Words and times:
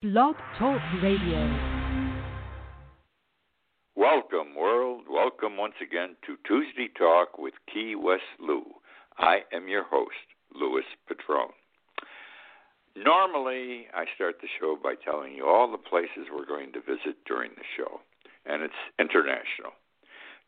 Blog 0.00 0.36
Talk 0.56 0.80
Radio. 1.02 1.58
Welcome, 3.96 4.54
world. 4.56 5.06
Welcome 5.10 5.56
once 5.56 5.74
again 5.82 6.14
to 6.24 6.36
Tuesday 6.46 6.88
Talk 6.96 7.36
with 7.36 7.54
Key 7.74 7.96
West 7.96 8.22
Lou. 8.38 8.62
I 9.18 9.38
am 9.52 9.66
your 9.66 9.82
host, 9.82 10.14
Louis 10.54 10.84
Patrone. 11.08 11.50
Normally, 12.94 13.88
I 13.92 14.04
start 14.14 14.36
the 14.40 14.46
show 14.60 14.78
by 14.80 14.94
telling 15.04 15.34
you 15.34 15.48
all 15.48 15.68
the 15.68 15.76
places 15.76 16.30
we're 16.32 16.46
going 16.46 16.72
to 16.74 16.80
visit 16.80 17.16
during 17.26 17.50
the 17.56 17.66
show, 17.76 17.98
and 18.46 18.62
it's 18.62 18.72
international. 19.00 19.72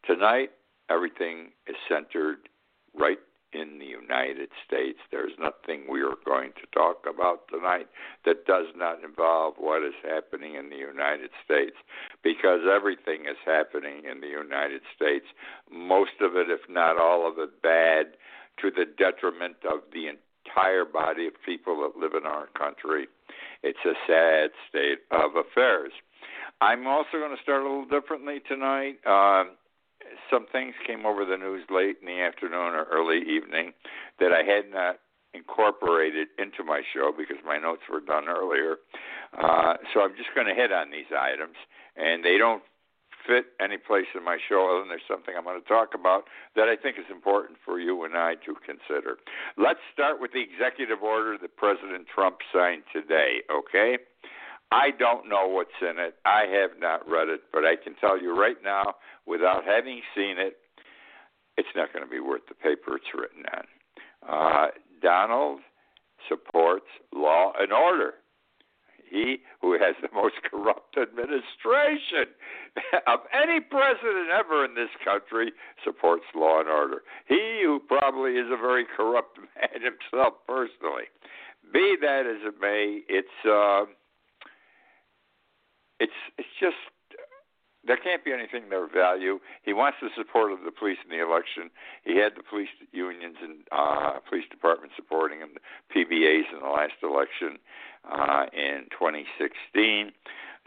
Tonight, 0.06 0.50
everything 0.88 1.48
is 1.66 1.74
centered 1.88 2.48
right 2.94 3.18
in 3.52 3.78
the 3.78 3.86
United 3.86 4.50
States. 4.66 4.98
There's 5.10 5.32
nothing 5.38 5.84
we 5.88 6.02
are 6.02 6.18
going 6.24 6.52
to 6.52 6.66
talk 6.72 7.04
about 7.08 7.48
tonight 7.48 7.86
that 8.24 8.46
does 8.46 8.66
not 8.76 9.02
involve 9.02 9.54
what 9.58 9.82
is 9.82 9.94
happening 10.02 10.54
in 10.54 10.70
the 10.70 10.76
United 10.76 11.30
States 11.44 11.76
because 12.22 12.60
everything 12.70 13.22
is 13.22 13.38
happening 13.44 14.02
in 14.10 14.20
the 14.20 14.28
United 14.28 14.82
States. 14.94 15.26
Most 15.70 16.20
of 16.20 16.36
it, 16.36 16.50
if 16.50 16.60
not 16.68 16.98
all 16.98 17.28
of 17.28 17.38
it, 17.38 17.62
bad 17.62 18.16
to 18.60 18.70
the 18.70 18.84
detriment 18.98 19.56
of 19.64 19.80
the 19.92 20.06
entire 20.08 20.84
body 20.84 21.26
of 21.26 21.34
people 21.44 21.80
that 21.82 21.98
live 22.00 22.12
in 22.14 22.26
our 22.26 22.48
country. 22.58 23.08
It's 23.62 23.78
a 23.84 23.94
sad 24.06 24.50
state 24.68 25.00
of 25.10 25.36
affairs. 25.36 25.92
I'm 26.60 26.86
also 26.86 27.12
going 27.14 27.34
to 27.34 27.42
start 27.42 27.62
a 27.62 27.64
little 27.64 27.86
differently 27.86 28.40
tonight. 28.46 28.98
Uh, 29.06 29.44
some 30.30 30.46
things 30.50 30.74
came 30.86 31.06
over 31.06 31.24
the 31.24 31.36
news 31.36 31.64
late 31.70 31.96
in 32.00 32.06
the 32.06 32.20
afternoon 32.20 32.74
or 32.74 32.84
early 32.90 33.18
evening 33.18 33.72
that 34.18 34.32
I 34.32 34.42
had 34.42 34.70
not 34.72 34.98
incorporated 35.32 36.28
into 36.38 36.64
my 36.64 36.82
show 36.92 37.12
because 37.16 37.36
my 37.44 37.58
notes 37.58 37.82
were 37.90 38.00
done 38.00 38.28
earlier. 38.28 38.76
Uh, 39.38 39.74
so 39.94 40.02
I'm 40.02 40.16
just 40.16 40.30
going 40.34 40.48
to 40.48 40.54
hit 40.54 40.72
on 40.72 40.90
these 40.90 41.10
items, 41.14 41.54
and 41.96 42.24
they 42.24 42.36
don't 42.36 42.62
fit 43.26 43.46
any 43.60 43.76
place 43.76 44.06
in 44.16 44.24
my 44.24 44.38
show 44.48 44.68
other 44.70 44.80
than 44.80 44.88
there's 44.88 45.06
something 45.06 45.34
I'm 45.36 45.44
going 45.44 45.60
to 45.60 45.68
talk 45.68 45.94
about 45.94 46.24
that 46.56 46.68
I 46.68 46.76
think 46.76 46.98
is 46.98 47.06
important 47.10 47.58
for 47.64 47.78
you 47.78 48.04
and 48.04 48.16
I 48.16 48.34
to 48.46 48.56
consider. 48.64 49.18
Let's 49.56 49.80
start 49.92 50.20
with 50.20 50.32
the 50.32 50.40
executive 50.40 51.02
order 51.02 51.36
that 51.38 51.56
President 51.56 52.06
Trump 52.12 52.38
signed 52.52 52.82
today, 52.92 53.42
okay? 53.52 53.98
I 54.72 54.90
don't 54.96 55.28
know 55.28 55.48
what's 55.48 55.70
in 55.80 55.98
it. 55.98 56.14
I 56.24 56.44
have 56.46 56.78
not 56.78 57.08
read 57.08 57.28
it, 57.28 57.40
but 57.52 57.64
I 57.64 57.74
can 57.82 57.94
tell 57.96 58.20
you 58.20 58.38
right 58.38 58.56
now, 58.62 58.94
without 59.26 59.64
having 59.64 60.00
seen 60.14 60.36
it, 60.38 60.58
it's 61.56 61.68
not 61.74 61.92
going 61.92 62.04
to 62.04 62.10
be 62.10 62.20
worth 62.20 62.42
the 62.48 62.54
paper 62.54 62.96
it's 62.96 63.12
written 63.14 63.44
on. 63.52 63.64
Uh, 64.26 64.66
Donald 65.02 65.60
supports 66.28 66.86
law 67.14 67.52
and 67.58 67.72
order. 67.72 68.14
He 69.10 69.38
who 69.60 69.72
has 69.72 69.96
the 70.00 70.08
most 70.14 70.36
corrupt 70.48 70.96
administration 70.96 72.30
of 73.08 73.20
any 73.34 73.58
president 73.58 74.30
ever 74.30 74.64
in 74.64 74.76
this 74.76 74.90
country 75.04 75.50
supports 75.84 76.22
law 76.34 76.60
and 76.60 76.68
order. 76.68 77.02
He 77.26 77.62
who 77.64 77.80
probably 77.88 78.34
is 78.34 78.46
a 78.46 78.56
very 78.56 78.86
corrupt 78.96 79.36
man 79.56 79.82
himself 79.82 80.34
personally. 80.46 81.10
Be 81.72 81.96
that 82.00 82.22
as 82.26 82.46
it 82.46 82.54
may, 82.60 83.00
it's. 83.08 83.28
Uh, 83.44 83.90
it's 86.00 86.12
it's 86.38 86.48
just 86.58 86.76
there 87.86 87.96
can't 87.96 88.24
be 88.24 88.32
anything 88.32 88.68
there 88.68 88.84
of 88.84 88.92
value. 88.92 89.40
He 89.62 89.72
wants 89.72 89.98
the 90.02 90.10
support 90.16 90.52
of 90.52 90.58
the 90.64 90.70
police 90.70 90.98
in 91.02 91.16
the 91.16 91.22
election. 91.24 91.70
He 92.04 92.18
had 92.18 92.32
the 92.36 92.42
police 92.42 92.68
unions 92.92 93.36
and 93.42 93.64
uh, 93.72 94.20
police 94.28 94.44
department 94.50 94.92
supporting 94.96 95.40
him, 95.40 95.50
PBAs 95.94 96.52
in 96.52 96.60
the 96.60 96.68
last 96.68 97.00
election 97.02 97.58
uh, 98.10 98.46
in 98.52 98.84
2016. 98.90 100.12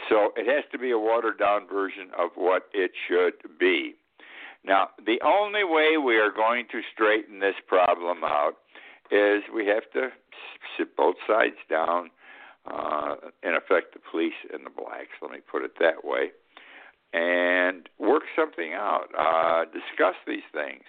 So 0.10 0.34
it 0.36 0.48
has 0.48 0.64
to 0.72 0.80
be 0.80 0.90
a 0.90 0.98
watered 0.98 1.38
down 1.38 1.68
version 1.68 2.10
of 2.18 2.32
what 2.36 2.64
it 2.74 2.92
should 3.08 3.34
be. 3.60 3.94
Now, 4.66 4.90
the 5.06 5.20
only 5.24 5.64
way 5.64 5.98
we 5.98 6.18
are 6.18 6.32
going 6.32 6.66
to 6.72 6.82
straighten 6.94 7.40
this 7.40 7.56
problem 7.68 8.24
out 8.24 8.54
is 9.12 9.44
we 9.54 9.68
have 9.68 9.84
to 9.94 10.10
sit 10.78 10.96
both 10.96 11.16
sides 11.28 11.58
down 11.70 12.10
uh, 12.66 13.16
in 13.44 13.56
effect, 13.56 13.94
the 13.94 14.00
police 14.00 14.38
and 14.54 14.66
the 14.66 14.70
blacks, 14.70 15.12
let 15.22 15.32
me 15.32 15.40
put 15.40 15.64
it 15.64 15.74
that 15.80 16.04
way, 16.04 16.32
and 17.14 17.90
work 18.00 18.24
something 18.36 18.74
out, 18.74 19.08
uh, 19.18 19.66
discuss 19.66 20.16
these 20.26 20.48
things, 20.52 20.84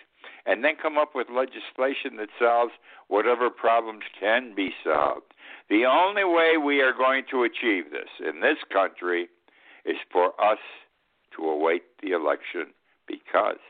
and 0.46 0.64
then 0.64 0.74
come 0.80 0.96
up 0.96 1.14
with 1.14 1.28
legislation 1.28 2.16
that 2.16 2.28
solves 2.38 2.72
whatever 3.08 3.50
problems 3.50 4.02
can 4.18 4.54
be 4.54 4.70
solved. 4.82 5.34
The 5.68 5.84
only 5.84 6.24
way 6.24 6.56
we 6.56 6.80
are 6.80 6.92
going 6.92 7.24
to 7.30 7.42
achieve 7.42 7.90
this 7.90 8.08
in 8.20 8.40
this 8.40 8.58
country 8.72 9.28
is 9.84 9.96
for 10.10 10.28
us 10.40 10.58
to 11.36 11.42
await 11.42 11.82
the 12.02 12.12
election 12.12 12.72
because 13.06 13.60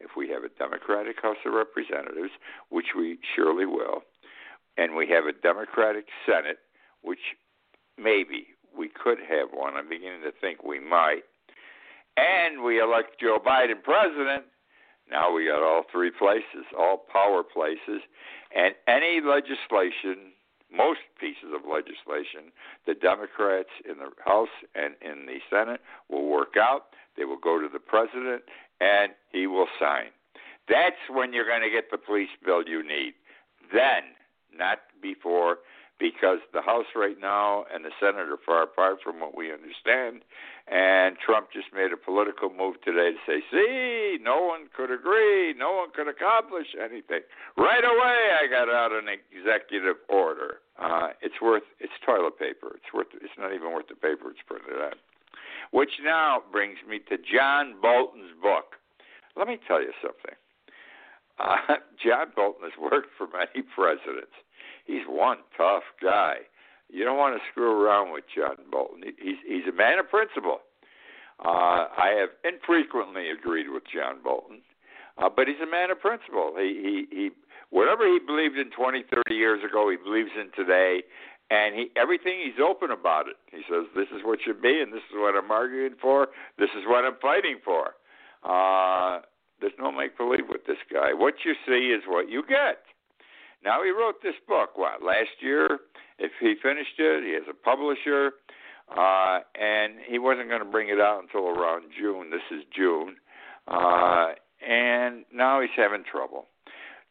if 0.00 0.10
we 0.16 0.28
have 0.30 0.42
a 0.42 0.48
Democratic 0.58 1.22
House 1.22 1.36
of 1.46 1.52
Representatives, 1.52 2.32
which 2.70 2.94
we 2.96 3.18
surely 3.34 3.66
will, 3.66 4.02
and 4.76 4.94
we 4.96 5.08
have 5.08 5.26
a 5.26 5.32
Democratic 5.32 6.06
Senate 6.26 6.58
which 7.04 7.36
maybe 7.96 8.46
we 8.76 8.88
could 8.88 9.18
have 9.18 9.48
one. 9.52 9.74
I'm 9.74 9.88
beginning 9.88 10.22
to 10.22 10.32
think 10.40 10.64
we 10.64 10.80
might. 10.80 11.22
And 12.16 12.62
we 12.62 12.80
elect 12.80 13.20
Joe 13.20 13.38
Biden 13.44 13.82
president. 13.82 14.44
Now 15.10 15.32
we 15.32 15.46
got 15.46 15.62
all 15.62 15.84
three 15.92 16.10
places, 16.10 16.64
all 16.78 17.04
power 17.12 17.42
places, 17.42 18.02
and 18.56 18.74
any 18.88 19.20
legislation, 19.20 20.32
most 20.74 21.00
pieces 21.20 21.52
of 21.54 21.68
legislation, 21.70 22.50
the 22.86 22.94
Democrats 22.94 23.68
in 23.88 23.98
the 23.98 24.10
House 24.24 24.54
and 24.74 24.94
in 25.02 25.26
the 25.26 25.38
Senate 25.50 25.80
will 26.08 26.26
work 26.26 26.54
out. 26.58 26.86
They 27.16 27.24
will 27.24 27.38
go 27.38 27.60
to 27.60 27.68
the 27.70 27.78
president, 27.78 28.42
and 28.80 29.12
he 29.30 29.46
will 29.46 29.68
sign. 29.78 30.08
That's 30.68 30.96
when 31.10 31.32
you're 31.32 31.46
going 31.46 31.62
to 31.62 31.70
get 31.70 31.90
the 31.90 31.98
police 31.98 32.30
bill 32.44 32.62
you 32.66 32.82
need. 32.82 33.12
Then, 33.72 34.16
not 34.56 34.78
before 35.02 35.58
because 36.04 36.44
the 36.52 36.60
House 36.60 36.92
right 36.94 37.16
now 37.16 37.64
and 37.72 37.80
the 37.80 37.90
Senate 37.96 38.28
are 38.28 38.44
far 38.44 38.64
apart 38.64 38.98
from 39.02 39.20
what 39.24 39.32
we 39.32 39.48
understand. 39.48 40.20
And 40.68 41.16
Trump 41.16 41.48
just 41.48 41.72
made 41.72 41.96
a 41.96 41.96
political 41.96 42.52
move 42.52 42.76
today 42.84 43.16
to 43.16 43.20
say, 43.24 43.40
see, 43.48 44.20
no 44.20 44.44
one 44.44 44.68
could 44.76 44.92
agree, 44.92 45.56
no 45.56 45.72
one 45.72 45.88
could 45.96 46.08
accomplish 46.08 46.76
anything. 46.76 47.24
Right 47.56 47.84
away, 47.84 48.20
I 48.36 48.44
got 48.52 48.68
out 48.68 48.92
an 48.92 49.08
executive 49.08 49.96
order. 50.12 50.60
Uh, 50.76 51.16
it's 51.24 51.40
worth 51.40 51.64
it's 51.80 51.96
toilet 52.04 52.36
paper. 52.38 52.76
It's 52.76 52.92
worth 52.92 53.08
it's 53.16 53.38
not 53.40 53.54
even 53.54 53.72
worth 53.72 53.88
the 53.88 53.96
paper 53.96 54.28
it's 54.28 54.44
printed 54.44 54.76
on. 54.76 55.00
Which 55.72 56.04
now 56.04 56.42
brings 56.52 56.84
me 56.84 57.00
to 57.08 57.16
John 57.16 57.80
Bolton's 57.80 58.36
book. 58.42 58.76
Let 59.36 59.48
me 59.48 59.56
tell 59.66 59.80
you 59.80 59.92
something. 60.04 60.36
Uh, 61.40 61.80
John 62.04 62.36
Bolton 62.36 62.68
has 62.68 62.76
worked 62.76 63.08
for 63.16 63.26
many 63.26 63.64
presidents 63.64 64.36
he's 64.84 65.06
one 65.08 65.38
tough 65.56 65.84
guy. 66.02 66.46
You 66.90 67.04
don't 67.04 67.18
want 67.18 67.36
to 67.36 67.42
screw 67.50 67.72
around 67.72 68.12
with 68.12 68.24
John 68.34 68.56
Bolton. 68.70 69.02
He's 69.18 69.40
he's 69.46 69.66
a 69.68 69.74
man 69.74 69.98
of 69.98 70.08
principle. 70.08 70.60
Uh, 71.44 71.90
I 71.90 72.14
have 72.20 72.30
infrequently 72.44 73.30
agreed 73.30 73.68
with 73.68 73.82
John 73.92 74.22
Bolton, 74.22 74.62
uh, 75.18 75.28
but 75.34 75.48
he's 75.48 75.60
a 75.62 75.70
man 75.70 75.90
of 75.90 76.00
principle. 76.00 76.54
He 76.56 77.06
he 77.10 77.16
he. 77.16 77.30
Whatever 77.70 78.06
he 78.06 78.20
believed 78.24 78.54
in 78.56 78.70
20, 78.70 79.02
30 79.10 79.34
years 79.34 79.58
ago, 79.64 79.90
he 79.90 79.96
believes 79.96 80.30
in 80.38 80.46
today, 80.54 81.02
and 81.50 81.74
he 81.74 81.90
everything 81.96 82.38
he's 82.38 82.62
open 82.62 82.92
about 82.92 83.26
it. 83.26 83.34
He 83.50 83.66
says 83.68 83.90
this 83.96 84.06
is 84.14 84.22
what 84.22 84.38
should 84.44 84.62
be, 84.62 84.78
and 84.80 84.92
this 84.92 85.02
is 85.10 85.16
what 85.16 85.34
I'm 85.34 85.50
arguing 85.50 85.98
for. 86.00 86.28
This 86.58 86.70
is 86.78 86.84
what 86.86 87.04
I'm 87.04 87.18
fighting 87.20 87.58
for. 87.64 87.98
Uh, 88.44 89.22
there's 89.60 89.74
no 89.80 89.90
make 89.90 90.16
believe 90.16 90.46
with 90.48 90.66
this 90.66 90.78
guy. 90.92 91.14
What 91.14 91.42
you 91.44 91.54
see 91.66 91.90
is 91.90 92.02
what 92.06 92.30
you 92.30 92.44
get. 92.46 92.83
Now 93.64 93.82
he 93.82 93.90
wrote 93.90 94.22
this 94.22 94.34
book. 94.46 94.76
What 94.76 95.02
last 95.02 95.40
year? 95.40 95.78
If 96.18 96.32
he 96.38 96.54
finished 96.62 96.98
it, 96.98 97.24
he 97.24 97.32
has 97.32 97.42
a 97.48 97.54
publisher, 97.54 98.32
uh, 98.94 99.40
and 99.60 99.94
he 100.06 100.18
wasn't 100.18 100.48
going 100.48 100.62
to 100.62 100.70
bring 100.70 100.88
it 100.90 101.00
out 101.00 101.22
until 101.22 101.48
around 101.48 101.86
June. 101.98 102.30
This 102.30 102.44
is 102.56 102.62
June, 102.76 103.16
uh, 103.66 104.34
and 104.64 105.24
now 105.32 105.60
he's 105.60 105.74
having 105.76 106.04
trouble. 106.04 106.46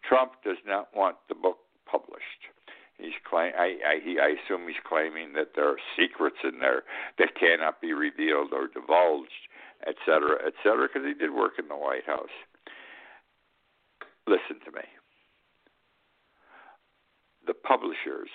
Trump 0.07 0.33
does 0.45 0.57
not 0.65 0.95
want 0.95 1.17
the 1.27 1.35
book 1.35 1.57
published. 1.89 2.47
He's 2.97 3.17
claim 3.27 3.51
I, 3.57 3.75
I, 3.83 3.99
he, 4.05 4.19
I 4.19 4.35
assume 4.37 4.67
he's 4.67 4.77
claiming 4.87 5.33
that 5.33 5.51
there 5.55 5.67
are 5.67 5.77
secrets 5.97 6.37
in 6.43 6.59
there 6.59 6.83
that 7.17 7.35
cannot 7.35 7.81
be 7.81 7.91
revealed 7.91 8.53
or 8.53 8.67
divulged, 8.67 9.49
et 9.87 9.95
cetera, 10.05 10.37
et 10.45 10.53
cetera, 10.63 10.87
because 10.87 11.05
he 11.05 11.13
did 11.13 11.33
work 11.33 11.53
in 11.57 11.67
the 11.67 11.75
White 11.75 12.05
House. 12.05 12.31
Listen 14.27 14.63
to 14.63 14.71
me 14.71 14.83
the 17.45 17.53
publishers, 17.53 18.29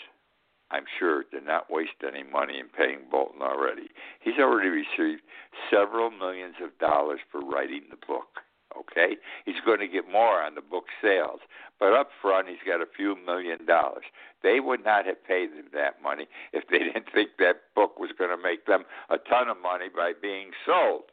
I'm 0.71 0.85
sure, 0.99 1.25
did 1.31 1.45
not 1.47 1.71
waste 1.71 2.05
any 2.07 2.23
money 2.23 2.59
in 2.59 2.69
paying 2.69 3.09
Bolton 3.11 3.43
already. 3.43 3.89
He's 4.21 4.39
already 4.39 4.69
received 4.69 5.23
several 5.71 6.11
millions 6.11 6.57
of 6.63 6.79
dollars 6.79 7.21
for 7.31 7.41
writing 7.41 7.85
the 7.91 8.07
book. 8.07 8.41
Okay, 8.77 9.17
he's 9.47 9.61
going 9.65 9.81
to 9.81 9.89
get 9.89 10.11
more 10.13 10.43
on 10.43 10.55
the 10.55 10.61
book 10.61 10.85
sales, 11.01 11.41
but 11.81 11.95
up 11.95 12.11
front 12.21 12.49
he's 12.49 12.63
got 12.67 12.83
a 12.83 12.87
few 12.97 13.17
million 13.17 13.65
dollars. 13.65 14.05
They 14.43 14.61
would 14.61 14.85
not 14.85 15.07
have 15.07 15.25
paid 15.25 15.51
him 15.51 15.67
that 15.73 16.03
money 16.03 16.29
if 16.53 16.69
they 16.69 16.79
didn't 16.85 17.07
think 17.13 17.31
that 17.39 17.75
book 17.75 17.99
was 17.99 18.11
going 18.17 18.31
to 18.31 18.43
make 18.43 18.67
them 18.67 18.85
a 19.09 19.17
ton 19.17 19.49
of 19.49 19.57
money 19.61 19.87
by 19.95 20.13
being 20.21 20.51
sold. 20.67 21.05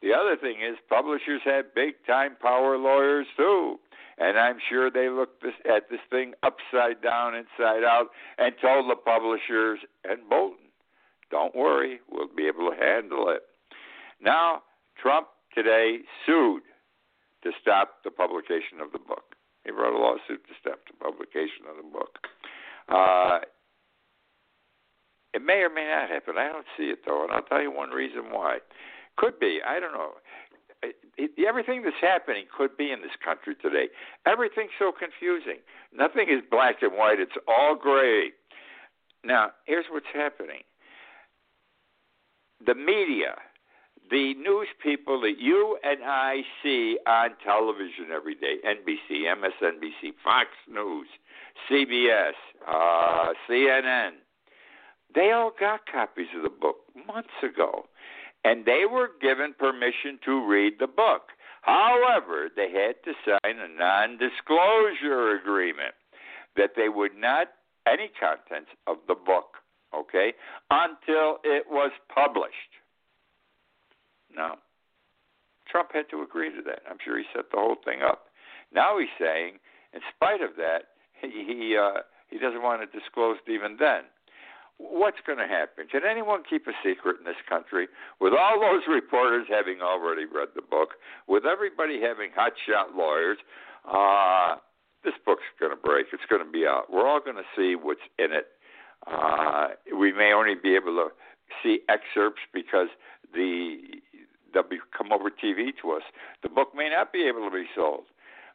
The 0.00 0.14
other 0.14 0.36
thing 0.36 0.62
is 0.62 0.76
publishers 0.88 1.42
have 1.44 1.74
big 1.74 1.94
time 2.06 2.36
power 2.40 2.78
lawyers 2.78 3.26
too. 3.36 3.80
And 4.20 4.38
I'm 4.38 4.58
sure 4.68 4.90
they 4.90 5.08
looked 5.08 5.42
this, 5.42 5.54
at 5.64 5.88
this 5.90 6.00
thing 6.10 6.32
upside 6.42 7.02
down, 7.02 7.34
inside 7.34 7.84
out, 7.84 8.08
and 8.36 8.52
told 8.60 8.90
the 8.90 8.96
publishers 8.96 9.78
and 10.04 10.28
Bolton, 10.28 10.66
don't 11.30 11.54
worry, 11.54 12.00
we'll 12.10 12.26
be 12.34 12.46
able 12.46 12.70
to 12.70 12.76
handle 12.76 13.28
it. 13.30 13.42
Now, 14.20 14.62
Trump 15.00 15.28
today 15.54 15.98
sued 16.26 16.62
to 17.44 17.50
stop 17.60 18.02
the 18.04 18.10
publication 18.10 18.80
of 18.82 18.90
the 18.92 18.98
book. 18.98 19.36
He 19.64 19.70
wrote 19.70 19.94
a 19.94 19.98
lawsuit 19.98 20.42
to 20.48 20.54
stop 20.60 20.80
the 20.90 20.96
publication 20.96 21.68
of 21.70 21.76
the 21.76 21.88
book. 21.88 22.18
Uh, 22.88 23.38
it 25.34 25.42
may 25.44 25.60
or 25.60 25.70
may 25.70 25.86
not 25.86 26.08
happen. 26.08 26.34
I 26.38 26.48
don't 26.48 26.66
see 26.76 26.84
it 26.84 27.00
though, 27.06 27.22
and 27.22 27.32
I'll 27.32 27.42
tell 27.42 27.62
you 27.62 27.70
one 27.70 27.90
reason 27.90 28.32
why. 28.32 28.58
Could 29.16 29.38
be. 29.38 29.60
I 29.66 29.78
don't 29.78 29.92
know. 29.92 30.12
It, 30.82 30.96
it, 31.16 31.46
everything 31.46 31.82
that's 31.82 31.96
happening 32.00 32.44
could 32.56 32.76
be 32.76 32.92
in 32.92 33.00
this 33.02 33.16
country 33.24 33.54
today. 33.60 33.88
Everything's 34.26 34.70
so 34.78 34.92
confusing. 34.92 35.58
Nothing 35.92 36.28
is 36.28 36.42
black 36.50 36.82
and 36.82 36.92
white. 36.92 37.18
It's 37.18 37.36
all 37.46 37.74
gray. 37.74 38.30
Now, 39.24 39.50
here's 39.64 39.86
what's 39.90 40.06
happening. 40.14 40.62
The 42.64 42.74
media, 42.74 43.34
the 44.10 44.34
news 44.34 44.68
people 44.82 45.20
that 45.22 45.38
you 45.38 45.78
and 45.82 46.00
I 46.04 46.42
see 46.62 46.98
on 47.06 47.30
television 47.44 48.06
every 48.14 48.34
day 48.34 48.56
NBC, 48.64 49.24
MSNBC, 49.26 50.14
Fox 50.22 50.48
News, 50.68 51.08
CBS, 51.70 52.32
uh, 52.66 53.32
CNN 53.48 54.12
they 55.14 55.32
all 55.32 55.52
got 55.58 55.80
copies 55.90 56.28
of 56.36 56.42
the 56.42 56.50
book 56.50 56.76
months 57.06 57.30
ago 57.42 57.86
and 58.44 58.64
they 58.64 58.84
were 58.90 59.10
given 59.20 59.54
permission 59.58 60.18
to 60.24 60.46
read 60.46 60.74
the 60.78 60.86
book. 60.86 61.30
However, 61.62 62.48
they 62.54 62.70
had 62.70 62.96
to 63.04 63.12
sign 63.24 63.58
a 63.58 63.68
non 63.68 64.18
disclosure 64.18 65.36
agreement 65.36 65.94
that 66.56 66.72
they 66.76 66.88
would 66.88 67.16
not 67.16 67.48
any 67.86 68.10
contents 68.18 68.70
of 68.86 68.98
the 69.06 69.14
book, 69.14 69.56
okay, 69.94 70.32
until 70.70 71.38
it 71.44 71.64
was 71.68 71.90
published. 72.14 72.54
Now, 74.34 74.58
Trump 75.70 75.90
had 75.92 76.08
to 76.10 76.22
agree 76.22 76.50
to 76.50 76.62
that. 76.62 76.82
I'm 76.88 76.98
sure 77.04 77.18
he 77.18 77.24
set 77.34 77.50
the 77.50 77.58
whole 77.58 77.76
thing 77.84 78.00
up. 78.02 78.26
Now 78.72 78.98
he's 78.98 79.08
saying, 79.18 79.58
in 79.92 80.00
spite 80.14 80.42
of 80.42 80.56
that, 80.56 80.94
he 81.20 81.28
he, 81.46 81.76
uh, 81.76 82.02
he 82.30 82.38
doesn't 82.38 82.62
want 82.62 82.82
it 82.82 82.92
disclosed 82.92 83.40
even 83.48 83.76
then 83.78 84.04
what's 84.78 85.18
going 85.26 85.38
to 85.38 85.46
happen? 85.46 85.86
Can 85.90 86.02
anyone 86.08 86.42
keep 86.48 86.66
a 86.66 86.72
secret 86.82 87.16
in 87.18 87.24
this 87.24 87.42
country 87.48 87.88
with 88.20 88.32
all 88.32 88.60
those 88.60 88.82
reporters 88.88 89.46
having 89.50 89.82
already 89.82 90.24
read 90.24 90.48
the 90.54 90.62
book, 90.62 90.90
with 91.26 91.44
everybody 91.44 92.00
having 92.00 92.30
hotshot 92.30 92.96
lawyers? 92.96 93.38
Uh, 93.84 94.56
this 95.04 95.14
book's 95.24 95.46
going 95.60 95.72
to 95.72 95.80
break. 95.80 96.06
It's 96.12 96.26
going 96.28 96.44
to 96.44 96.50
be 96.50 96.66
out. 96.66 96.90
We're 96.90 97.06
all 97.06 97.20
going 97.20 97.36
to 97.36 97.48
see 97.56 97.74
what's 97.74 98.00
in 98.18 98.32
it. 98.32 98.46
Uh, 99.06 99.68
we 99.96 100.12
may 100.12 100.32
only 100.32 100.54
be 100.54 100.74
able 100.74 100.94
to 100.96 101.08
see 101.62 101.80
excerpts 101.88 102.42
because 102.52 102.88
the 103.32 103.78
they'll 104.52 104.68
be 104.68 104.78
come 104.96 105.12
over 105.12 105.30
TV 105.30 105.70
to 105.82 105.92
us. 105.92 106.02
The 106.42 106.48
book 106.48 106.68
may 106.74 106.88
not 106.88 107.12
be 107.12 107.26
able 107.28 107.48
to 107.48 107.54
be 107.54 107.66
sold, 107.74 108.04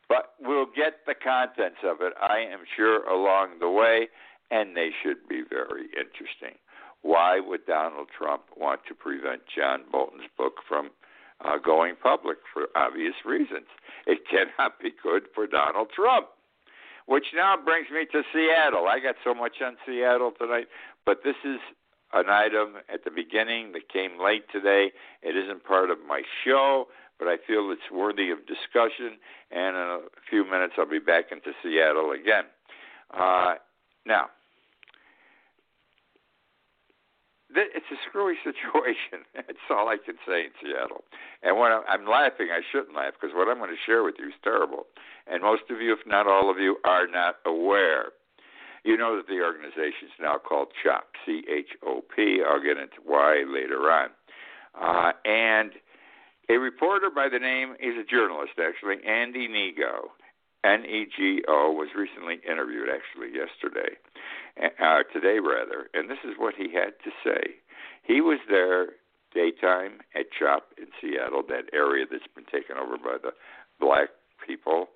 but 0.09 0.33
we'll 0.39 0.65
get 0.65 1.05
the 1.05 1.13
contents 1.13 1.79
of 1.83 2.01
it. 2.01 2.13
I 2.21 2.39
am 2.39 2.59
sure 2.75 3.07
along 3.07 3.59
the 3.59 3.69
way 3.69 4.09
and 4.53 4.77
they 4.77 4.91
should 5.01 5.27
be 5.27 5.41
very 5.49 5.89
interesting. 5.97 6.59
Why 7.01 7.39
would 7.39 7.65
Donald 7.65 8.07
Trump 8.15 8.43
want 8.55 8.81
to 8.87 8.93
prevent 8.93 9.41
John 9.53 9.81
Bolton's 9.91 10.29
book 10.37 10.61
from 10.69 10.91
uh, 11.43 11.57
going 11.57 11.95
public? 12.01 12.37
For 12.53 12.67
obvious 12.75 13.15
reasons. 13.25 13.65
It 14.05 14.19
cannot 14.29 14.79
be 14.79 14.91
good 15.01 15.23
for 15.33 15.47
Donald 15.47 15.89
Trump. 15.93 16.27
Which 17.07 17.25
now 17.35 17.55
brings 17.57 17.87
me 17.89 18.05
to 18.13 18.21
Seattle. 18.31 18.87
I 18.87 18.99
got 18.99 19.15
so 19.23 19.33
much 19.33 19.57
on 19.65 19.75
Seattle 19.85 20.31
tonight, 20.37 20.67
but 21.05 21.21
this 21.25 21.35
is 21.43 21.59
an 22.13 22.29
item 22.29 22.75
at 22.93 23.03
the 23.03 23.11
beginning 23.11 23.73
that 23.73 23.89
came 23.91 24.21
late 24.23 24.45
today. 24.51 24.93
It 25.21 25.35
isn't 25.35 25.65
part 25.65 25.89
of 25.89 25.97
my 26.07 26.21
show, 26.45 26.85
but 27.19 27.27
I 27.27 27.37
feel 27.45 27.71
it's 27.71 27.91
worthy 27.91 28.29
of 28.29 28.45
discussion. 28.47 29.17
And 29.51 29.75
in 29.75 29.81
a 29.81 29.99
few 30.29 30.45
minutes, 30.45 30.75
I'll 30.77 30.85
be 30.85 30.99
back 30.99 31.31
into 31.31 31.51
Seattle 31.61 32.11
again. 32.11 32.45
Uh, 33.11 33.55
now, 34.05 34.27
it's 37.55 37.91
a 37.91 37.99
screwy 38.07 38.35
situation. 38.43 39.25
That's 39.35 39.67
all 39.69 39.89
I 39.89 39.97
can 39.97 40.15
say 40.27 40.49
in 40.49 40.53
Seattle. 40.61 41.03
And 41.41 41.57
when 41.57 41.71
I'm 41.71 42.07
laughing, 42.07 42.47
I 42.51 42.61
shouldn't 42.71 42.95
laugh 42.95 43.13
because 43.19 43.35
what 43.35 43.47
I'm 43.47 43.57
going 43.57 43.71
to 43.71 43.85
share 43.85 44.03
with 44.03 44.15
you 44.19 44.27
is 44.27 44.39
terrible. 44.43 44.85
And 45.27 45.41
most 45.41 45.63
of 45.69 45.81
you, 45.81 45.93
if 45.93 46.05
not 46.05 46.27
all 46.27 46.49
of 46.49 46.57
you, 46.57 46.77
are 46.85 47.07
not 47.07 47.37
aware. 47.45 48.11
You 48.83 48.97
know 48.97 49.15
that 49.15 49.27
the 49.27 49.39
organization 49.39 50.11
is 50.11 50.19
now 50.19 50.37
called 50.37 50.67
CHOP, 50.83 51.07
C 51.25 51.43
H 51.49 51.71
O 51.85 52.03
P. 52.13 52.43
I'll 52.45 52.61
get 52.61 52.77
into 52.77 52.99
why 53.05 53.43
later 53.47 53.89
on. 53.89 54.09
Uh, 54.75 55.13
and 55.23 55.71
a 56.49 56.57
reporter 56.57 57.09
by 57.09 57.29
the 57.29 57.39
name, 57.39 57.75
he's 57.79 57.95
a 57.95 58.03
journalist 58.03 58.59
actually, 58.59 58.97
Andy 59.07 59.47
Nego, 59.47 60.11
N 60.65 60.83
E 60.83 61.07
G 61.15 61.43
O, 61.47 61.71
was 61.71 61.89
recently 61.95 62.41
interviewed 62.43 62.89
actually 62.89 63.31
yesterday 63.31 63.95
uh, 64.57 65.03
today 65.11 65.39
rather, 65.39 65.89
and 65.93 66.09
this 66.09 66.19
is 66.23 66.35
what 66.37 66.55
he 66.55 66.73
had 66.73 66.93
to 67.03 67.11
say. 67.23 67.55
He 68.03 68.21
was 68.21 68.39
there 68.49 68.87
daytime 69.33 69.99
at 70.15 70.31
CHOP 70.31 70.63
in 70.77 70.87
Seattle, 71.01 71.43
that 71.49 71.65
area 71.73 72.05
that's 72.09 72.27
been 72.35 72.45
taken 72.45 72.77
over 72.77 72.97
by 72.97 73.17
the 73.21 73.33
black 73.79 74.09
people, 74.45 74.89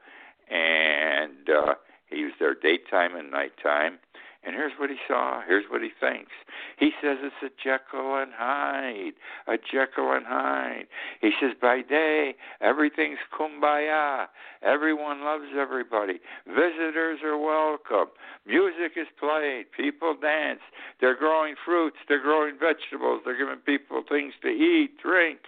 and 0.50 1.50
uh, 1.50 1.74
he 2.07 2.24
was 2.24 2.33
there 2.39 2.54
daytime 2.54 3.15
and 3.15 3.31
nighttime. 3.31 4.00
And 4.44 4.56
here's 4.56 4.74
what 4.78 4.89
he 4.89 4.98
saw. 5.07 5.42
Here's 5.45 5.66
what 5.69 5.81
he 5.81 5.89
thinks. 6.00 6.31
He 6.80 6.92
says 7.01 7.18
it's 7.22 7.36
a 7.44 7.50
Jekyll 7.62 8.16
and 8.16 8.31
Hyde, 8.34 9.13
a 9.48 9.57
Jekyll 9.57 10.12
and 10.13 10.25
Hyde. 10.25 10.88
He 11.22 11.31
says 11.42 11.51
by 11.62 11.81
day 11.81 12.36
everything's 12.62 13.19
kumbaya. 13.38 14.28
Everyone 14.62 15.24
loves 15.24 15.45
everybody. 15.57 16.19
Visitors 16.48 17.19
are 17.24 17.38
welcome. 17.38 18.07
Music 18.45 18.94
is 18.95 19.07
played. 19.19 19.66
People 19.75 20.16
dance. 20.19 20.62
They're 21.01 21.18
growing 21.18 21.56
fruits. 21.66 21.98
They're 22.07 22.22
growing 22.22 22.56
vegetables. 22.60 23.22
They're 23.25 23.38
giving 23.38 23.57
people 23.66 24.04
things 24.07 24.34
to 24.44 24.50
eat, 24.50 24.98
drink. 25.01 25.39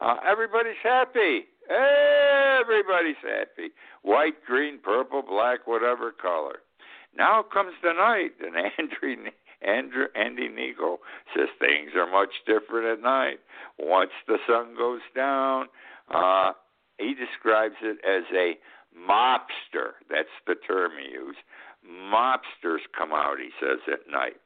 Uh, 0.00 0.16
everybody's 0.26 0.80
happy. 0.82 1.46
Everybody's 1.68 3.16
happy. 3.22 3.70
White, 4.02 4.44
green, 4.46 4.78
purple, 4.82 5.22
black, 5.22 5.66
whatever 5.66 6.12
color. 6.12 6.60
Now 7.16 7.42
comes 7.42 7.72
the 7.82 7.92
night, 7.92 8.32
and 8.40 8.56
Andrew, 8.78 9.30
Andrew, 9.62 10.06
Andy 10.14 10.48
Nego 10.48 10.98
says 11.34 11.48
things 11.58 11.92
are 11.96 12.10
much 12.10 12.32
different 12.46 12.86
at 12.86 13.02
night. 13.02 13.40
Once 13.78 14.10
the 14.26 14.38
sun 14.46 14.74
goes 14.76 15.00
down, 15.14 15.66
uh, 16.12 16.52
he 16.98 17.14
describes 17.14 17.76
it 17.82 17.98
as 18.04 18.24
a 18.34 18.58
mobster. 18.96 19.96
That's 20.10 20.28
the 20.46 20.54
term 20.54 20.92
he 21.02 21.12
used. 21.12 21.38
Mobsters 21.84 22.84
come 22.96 23.12
out, 23.12 23.36
he 23.38 23.50
says, 23.60 23.78
at 23.90 24.10
night. 24.10 24.36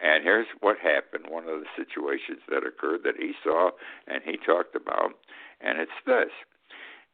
And 0.00 0.22
here's 0.22 0.46
what 0.60 0.76
happened 0.78 1.26
one 1.28 1.44
of 1.48 1.60
the 1.60 1.70
situations 1.76 2.40
that 2.48 2.66
occurred 2.66 3.00
that 3.04 3.16
he 3.18 3.32
saw 3.42 3.70
and 4.06 4.22
he 4.24 4.36
talked 4.36 4.76
about, 4.76 5.10
and 5.60 5.80
it's 5.80 5.90
this. 6.06 6.30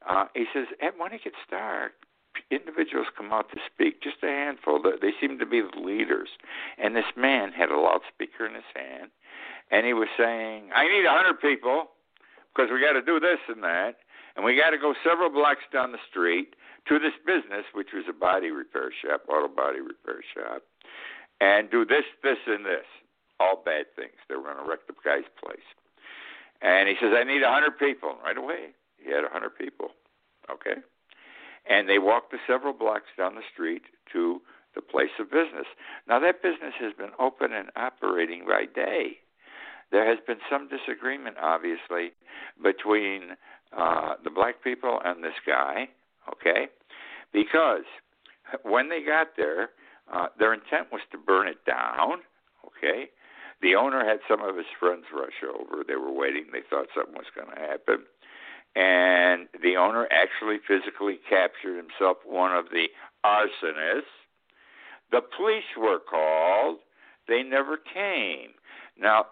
Uh, 0.07 0.27
he 0.35 0.45
says, 0.53 0.67
when 0.99 1.13
it 1.13 1.25
gets 1.25 1.41
dark, 1.51 1.93
individuals 2.51 3.07
come 3.17 3.33
out 3.33 3.51
to 3.51 3.59
speak, 3.67 4.03
just 4.03 4.23
a 4.23 4.27
handful. 4.27 4.81
They 4.83 5.13
seem 5.21 5.39
to 5.39 5.47
be 5.47 5.61
the 5.61 5.81
leaders. 5.81 6.29
And 6.79 6.95
this 6.95 7.11
man 7.17 7.53
had 7.53 7.71
a 7.71 7.79
loudspeaker 7.79 8.47
in 8.47 8.55
his 8.55 8.71
hand, 8.75 9.11
and 9.71 9.87
he 9.87 9.93
was 9.93 10.09
saying, 10.19 10.71
I 10.75 10.89
need 10.89 11.07
a 11.07 11.13
100 11.13 11.41
people 11.41 11.91
because 12.55 12.71
we 12.73 12.81
got 12.81 12.93
to 12.93 13.03
do 13.03 13.19
this 13.19 13.39
and 13.49 13.63
that. 13.63 13.97
And 14.37 14.45
we 14.45 14.57
got 14.57 14.71
to 14.71 14.79
go 14.79 14.95
several 15.05 15.31
blocks 15.31 15.63
down 15.73 15.93
the 15.93 16.03
street 16.11 16.57
to 16.89 16.99
this 16.99 17.15
business, 17.25 17.65
which 17.73 17.95
was 17.95 18.05
a 18.09 18.13
body 18.13 18.51
repair 18.51 18.91
shop, 18.91 19.23
auto 19.29 19.47
body 19.47 19.79
repair 19.79 20.23
shop, 20.35 20.63
and 21.41 21.71
do 21.71 21.85
this, 21.85 22.05
this, 22.23 22.39
and 22.47 22.67
this. 22.67 22.87
All 23.39 23.63
bad 23.65 23.87
things. 23.95 24.19
They 24.29 24.35
were 24.35 24.43
going 24.43 24.59
to 24.59 24.69
wreck 24.69 24.87
the 24.87 24.95
guy's 25.05 25.27
place. 25.39 25.67
And 26.63 26.89
he 26.89 26.95
says, 27.01 27.13
I 27.15 27.25
need 27.25 27.43
a 27.43 27.51
100 27.51 27.79
people. 27.79 28.11
And 28.11 28.19
right 28.23 28.39
away, 28.39 28.75
he 28.99 29.11
had 29.11 29.21
a 29.21 29.31
100 29.31 29.51
people. 29.55 29.91
Okay? 30.51 30.83
And 31.69 31.89
they 31.89 31.99
walked 31.99 32.31
the 32.31 32.39
several 32.47 32.73
blocks 32.73 33.11
down 33.17 33.35
the 33.35 33.43
street 33.53 33.83
to 34.13 34.41
the 34.75 34.83
place 34.83 35.15
of 35.21 35.31
business. 35.31 35.67
Now, 36.09 36.19
that 36.21 36.43
business 36.43 36.75
has 36.81 36.93
been 36.95 37.13
open 37.19 37.53
and 37.53 37.71
operating 37.77 38.45
by 38.47 38.67
day. 38.67 39.19
There 39.93 40.09
has 40.09 40.19
been 40.27 40.39
some 40.51 40.69
disagreement, 40.69 41.37
obviously, 41.41 42.13
between 42.63 43.37
uh, 43.77 44.15
the 44.25 44.31
black 44.31 44.63
people 44.63 44.99
and 45.05 45.23
this 45.23 45.39
guy, 45.47 45.89
okay? 46.31 46.67
Because 47.33 47.85
when 48.63 48.89
they 48.89 49.03
got 49.03 49.37
there, 49.37 49.71
uh, 50.13 50.27
their 50.39 50.53
intent 50.53 50.89
was 50.93 51.03
to 51.13 51.19
burn 51.19 51.49
it 51.49 51.65
down, 51.65 52.21
okay? 52.67 53.11
The 53.63 53.77
owner 53.77 54.05
had 54.05 54.19
some 54.29 54.43
of 54.43 54.57
his 54.57 54.67
friends 54.79 55.05
rush 55.15 55.41
over. 55.43 55.85
They 55.87 55.97
were 55.97 56.13
waiting. 56.13 56.47
They 56.53 56.61
thought 56.69 56.89
something 56.95 57.15
was 57.15 57.31
going 57.35 57.55
to 57.55 57.61
happen. 57.61 58.05
And 58.77 59.49
the 59.63 59.77
owner 59.77 60.09
actually 60.11 60.59
physically 60.67 61.21
captured 61.29 61.77
himself 61.77 62.19
one 62.27 62.53
of 62.57 62.67
the 62.71 62.89
arsonists. 63.25 64.03
The 65.13 65.21
police 65.37 65.65
were 65.79 65.99
called. 65.99 66.79
They 67.29 67.43
never 67.43 67.77
came. 67.77 68.51
Now, 68.99 69.27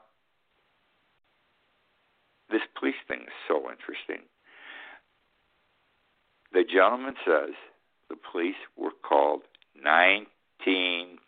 this 2.50 2.60
police 2.78 2.94
thing 3.08 3.22
is 3.22 3.34
so 3.48 3.56
interesting. 3.70 4.26
The 6.52 6.64
gentleman 6.64 7.14
says 7.26 7.54
the 8.08 8.16
police 8.30 8.60
were 8.76 8.92
called 9.02 9.42
19 9.82 10.26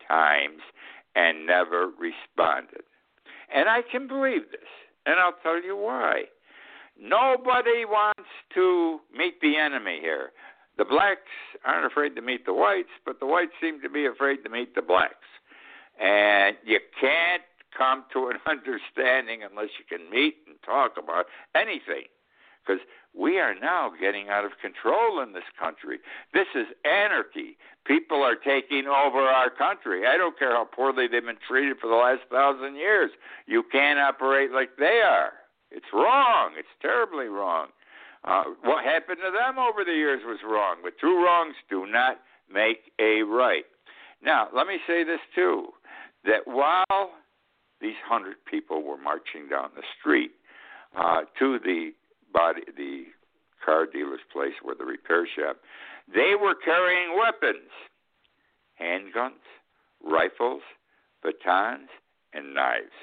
times 0.06 0.60
and 1.16 1.46
never 1.46 1.88
responded. 1.98 2.84
And 3.54 3.68
I 3.68 3.80
can 3.90 4.06
believe 4.06 4.50
this, 4.50 4.68
and 5.06 5.18
I'll 5.18 5.36
tell 5.42 5.62
you 5.62 5.76
why. 5.76 6.24
Nobody 7.00 7.84
wants 7.84 8.28
to 8.54 9.00
meet 9.16 9.40
the 9.40 9.56
enemy 9.56 9.98
here. 10.00 10.30
The 10.76 10.84
blacks 10.84 11.30
aren't 11.64 11.86
afraid 11.86 12.16
to 12.16 12.22
meet 12.22 12.46
the 12.46 12.54
whites, 12.54 12.90
but 13.04 13.20
the 13.20 13.26
whites 13.26 13.52
seem 13.60 13.80
to 13.82 13.88
be 13.88 14.06
afraid 14.06 14.38
to 14.44 14.50
meet 14.50 14.74
the 14.74 14.82
blacks. 14.82 15.26
And 16.00 16.56
you 16.64 16.80
can't 17.00 17.42
come 17.76 18.04
to 18.12 18.28
an 18.28 18.38
understanding 18.46 19.40
unless 19.48 19.70
you 19.78 19.84
can 19.86 20.10
meet 20.10 20.36
and 20.46 20.56
talk 20.64 20.94
about 20.98 21.26
anything. 21.54 22.06
Because 22.64 22.80
we 23.12 23.38
are 23.38 23.54
now 23.54 23.92
getting 24.00 24.30
out 24.30 24.44
of 24.44 24.52
control 24.60 25.20
in 25.20 25.34
this 25.34 25.44
country. 25.60 25.98
This 26.32 26.46
is 26.54 26.66
anarchy. 26.84 27.58
People 27.84 28.22
are 28.22 28.36
taking 28.36 28.86
over 28.86 29.20
our 29.20 29.50
country. 29.50 30.06
I 30.06 30.16
don't 30.16 30.38
care 30.38 30.52
how 30.52 30.64
poorly 30.64 31.06
they've 31.06 31.24
been 31.24 31.36
treated 31.46 31.76
for 31.78 31.88
the 31.88 31.94
last 31.94 32.22
thousand 32.30 32.76
years. 32.76 33.10
You 33.46 33.62
can't 33.70 33.98
operate 33.98 34.50
like 34.50 34.76
they 34.78 35.02
are. 35.04 35.32
It's 35.74 35.90
wrong. 35.92 36.52
It's 36.56 36.68
terribly 36.80 37.26
wrong. 37.26 37.68
Uh, 38.24 38.44
what 38.62 38.84
happened 38.84 39.18
to 39.18 39.30
them 39.30 39.58
over 39.58 39.84
the 39.84 39.92
years 39.92 40.22
was 40.24 40.38
wrong, 40.48 40.76
but 40.82 40.94
two 41.00 41.22
wrongs 41.22 41.56
do 41.68 41.86
not 41.86 42.20
make 42.50 42.92
a 42.98 43.22
right. 43.22 43.66
Now, 44.22 44.48
let 44.54 44.66
me 44.66 44.78
say 44.86 45.04
this 45.04 45.20
too 45.34 45.68
that 46.24 46.46
while 46.46 47.10
these 47.80 48.00
hundred 48.08 48.36
people 48.50 48.82
were 48.82 48.96
marching 48.96 49.48
down 49.50 49.70
the 49.76 49.82
street 49.98 50.30
uh, 50.96 51.22
to 51.38 51.58
the 51.58 51.90
body, 52.32 52.62
the 52.76 53.04
car 53.62 53.86
dealer's 53.86 54.24
place 54.32 54.54
where 54.62 54.74
the 54.74 54.84
repair 54.84 55.26
shop, 55.36 55.58
they 56.08 56.32
were 56.40 56.54
carrying 56.64 57.18
weapons, 57.18 57.68
handguns, 58.80 59.44
rifles, 60.02 60.62
batons, 61.22 61.88
and 62.32 62.54
knives. 62.54 62.96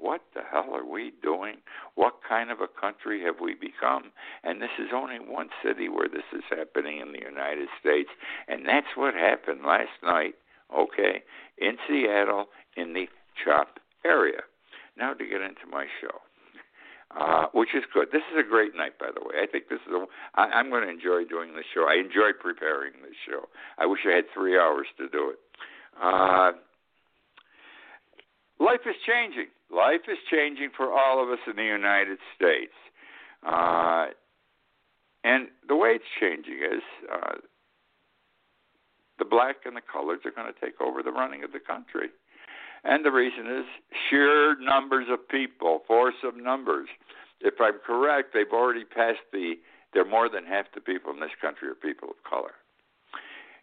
What 0.00 0.22
the 0.34 0.42
hell 0.50 0.74
are 0.74 0.84
we 0.84 1.12
doing? 1.22 1.56
What 1.94 2.14
kind 2.26 2.50
of 2.50 2.60
a 2.60 2.68
country 2.68 3.22
have 3.24 3.36
we 3.42 3.54
become? 3.54 4.12
And 4.44 4.62
this 4.62 4.70
is 4.78 4.88
only 4.94 5.18
one 5.18 5.48
city 5.64 5.88
where 5.88 6.08
this 6.08 6.26
is 6.32 6.44
happening 6.50 7.00
in 7.00 7.12
the 7.12 7.20
United 7.20 7.68
States. 7.80 8.10
And 8.46 8.66
that's 8.66 8.94
what 8.96 9.14
happened 9.14 9.62
last 9.66 9.98
night, 10.02 10.34
okay, 10.76 11.22
in 11.58 11.76
Seattle 11.88 12.46
in 12.76 12.94
the 12.94 13.08
CHOP 13.44 13.80
area. 14.04 14.42
Now 14.96 15.14
to 15.14 15.24
get 15.24 15.42
into 15.42 15.66
my 15.70 15.86
show. 16.00 16.18
Uh, 17.10 17.46
which 17.54 17.70
is 17.74 17.82
good. 17.94 18.08
This 18.12 18.20
is 18.30 18.38
a 18.38 18.46
great 18.46 18.76
night, 18.76 18.98
by 19.00 19.08
the 19.08 19.20
way. 19.24 19.40
I 19.42 19.46
think 19.46 19.70
this 19.70 19.80
is 19.88 19.94
a. 19.94 20.04
I, 20.34 20.60
I'm 20.60 20.68
going 20.68 20.82
to 20.82 20.90
enjoy 20.90 21.24
doing 21.24 21.56
this 21.56 21.64
show. 21.72 21.88
I 21.88 21.94
enjoy 21.94 22.36
preparing 22.38 22.92
this 23.00 23.16
show. 23.26 23.48
I 23.78 23.86
wish 23.86 24.00
I 24.06 24.14
had 24.14 24.24
three 24.34 24.58
hours 24.58 24.86
to 24.98 25.08
do 25.08 25.30
it. 25.32 25.38
Uh, 25.96 26.52
life 28.60 28.84
is 28.84 28.94
changing. 29.06 29.48
Life 29.70 30.08
is 30.08 30.18
changing 30.30 30.70
for 30.76 30.92
all 30.92 31.22
of 31.22 31.28
us 31.30 31.38
in 31.46 31.56
the 31.56 31.64
United 31.64 32.18
States. 32.34 32.72
Uh, 33.46 34.06
and 35.24 35.48
the 35.68 35.76
way 35.76 35.90
it's 35.90 36.04
changing 36.20 36.60
is 36.64 36.82
uh, 37.12 37.36
the 39.18 39.24
black 39.24 39.56
and 39.64 39.76
the 39.76 39.82
coloreds 39.82 40.24
are 40.24 40.30
going 40.30 40.52
to 40.52 40.58
take 40.60 40.80
over 40.80 41.02
the 41.02 41.12
running 41.12 41.44
of 41.44 41.52
the 41.52 41.60
country. 41.60 42.08
And 42.84 43.04
the 43.04 43.10
reason 43.10 43.46
is 43.46 43.64
sheer 44.08 44.56
numbers 44.60 45.06
of 45.10 45.28
people, 45.28 45.80
force 45.86 46.14
of 46.24 46.36
numbers. 46.36 46.88
If 47.40 47.54
I'm 47.60 47.78
correct, 47.84 48.30
they've 48.32 48.52
already 48.52 48.84
passed 48.84 49.26
the, 49.32 49.54
they're 49.92 50.08
more 50.08 50.28
than 50.28 50.44
half 50.46 50.66
the 50.74 50.80
people 50.80 51.12
in 51.12 51.20
this 51.20 51.34
country 51.40 51.68
are 51.68 51.74
people 51.74 52.08
of 52.10 52.16
color. 52.28 52.54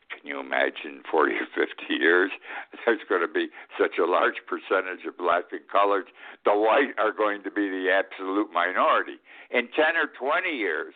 Can 0.09 0.21
you 0.23 0.39
imagine 0.39 1.01
40 1.09 1.33
or 1.33 1.47
50 1.55 1.93
years? 1.93 2.31
There's 2.85 3.01
going 3.09 3.21
to 3.21 3.31
be 3.31 3.47
such 3.79 3.97
a 3.97 4.05
large 4.05 4.35
percentage 4.47 5.05
of 5.07 5.17
black 5.17 5.45
and 5.51 5.61
coloreds. 5.73 6.13
The 6.45 6.53
white 6.53 6.93
are 6.97 7.11
going 7.11 7.43
to 7.43 7.51
be 7.51 7.69
the 7.69 7.89
absolute 7.89 8.51
minority. 8.53 9.17
In 9.51 9.67
10 9.75 9.97
or 9.97 10.07
20 10.17 10.49
years, 10.49 10.93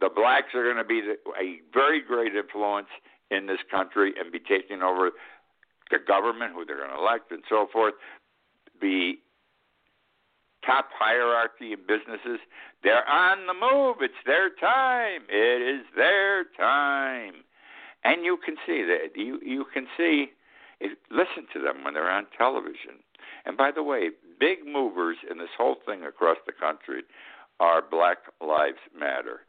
the 0.00 0.10
blacks 0.14 0.54
are 0.54 0.62
going 0.62 0.76
to 0.76 0.84
be 0.84 1.00
the, 1.00 1.16
a 1.40 1.60
very 1.72 2.00
great 2.00 2.34
influence 2.34 2.88
in 3.30 3.46
this 3.46 3.60
country 3.70 4.14
and 4.18 4.30
be 4.30 4.38
taking 4.38 4.82
over 4.82 5.10
the 5.90 5.98
government, 5.98 6.52
who 6.54 6.64
they're 6.64 6.78
going 6.78 6.90
to 6.90 6.98
elect, 6.98 7.32
and 7.32 7.42
so 7.48 7.66
forth. 7.72 7.94
The 8.80 9.14
top 10.64 10.88
hierarchy 10.92 11.72
in 11.72 11.80
businesses, 11.86 12.40
they're 12.82 13.08
on 13.08 13.46
the 13.46 13.54
move. 13.54 13.96
It's 14.00 14.14
their 14.26 14.50
time. 14.50 15.22
It 15.28 15.62
is 15.62 15.86
their 15.96 16.44
time. 16.58 17.45
And 18.06 18.24
you 18.24 18.38
can 18.44 18.54
see 18.64 18.84
that. 18.84 19.18
You 19.18 19.40
you 19.44 19.64
can 19.74 19.88
see, 19.96 20.26
listen 21.10 21.46
to 21.52 21.60
them 21.60 21.82
when 21.82 21.94
they're 21.94 22.10
on 22.10 22.26
television. 22.38 23.02
And 23.44 23.56
by 23.56 23.72
the 23.74 23.82
way, 23.82 24.10
big 24.38 24.58
movers 24.64 25.16
in 25.28 25.38
this 25.38 25.50
whole 25.58 25.76
thing 25.84 26.04
across 26.04 26.36
the 26.46 26.52
country 26.52 27.02
are 27.58 27.82
Black 27.82 28.18
Lives 28.40 28.78
Matter 28.96 29.40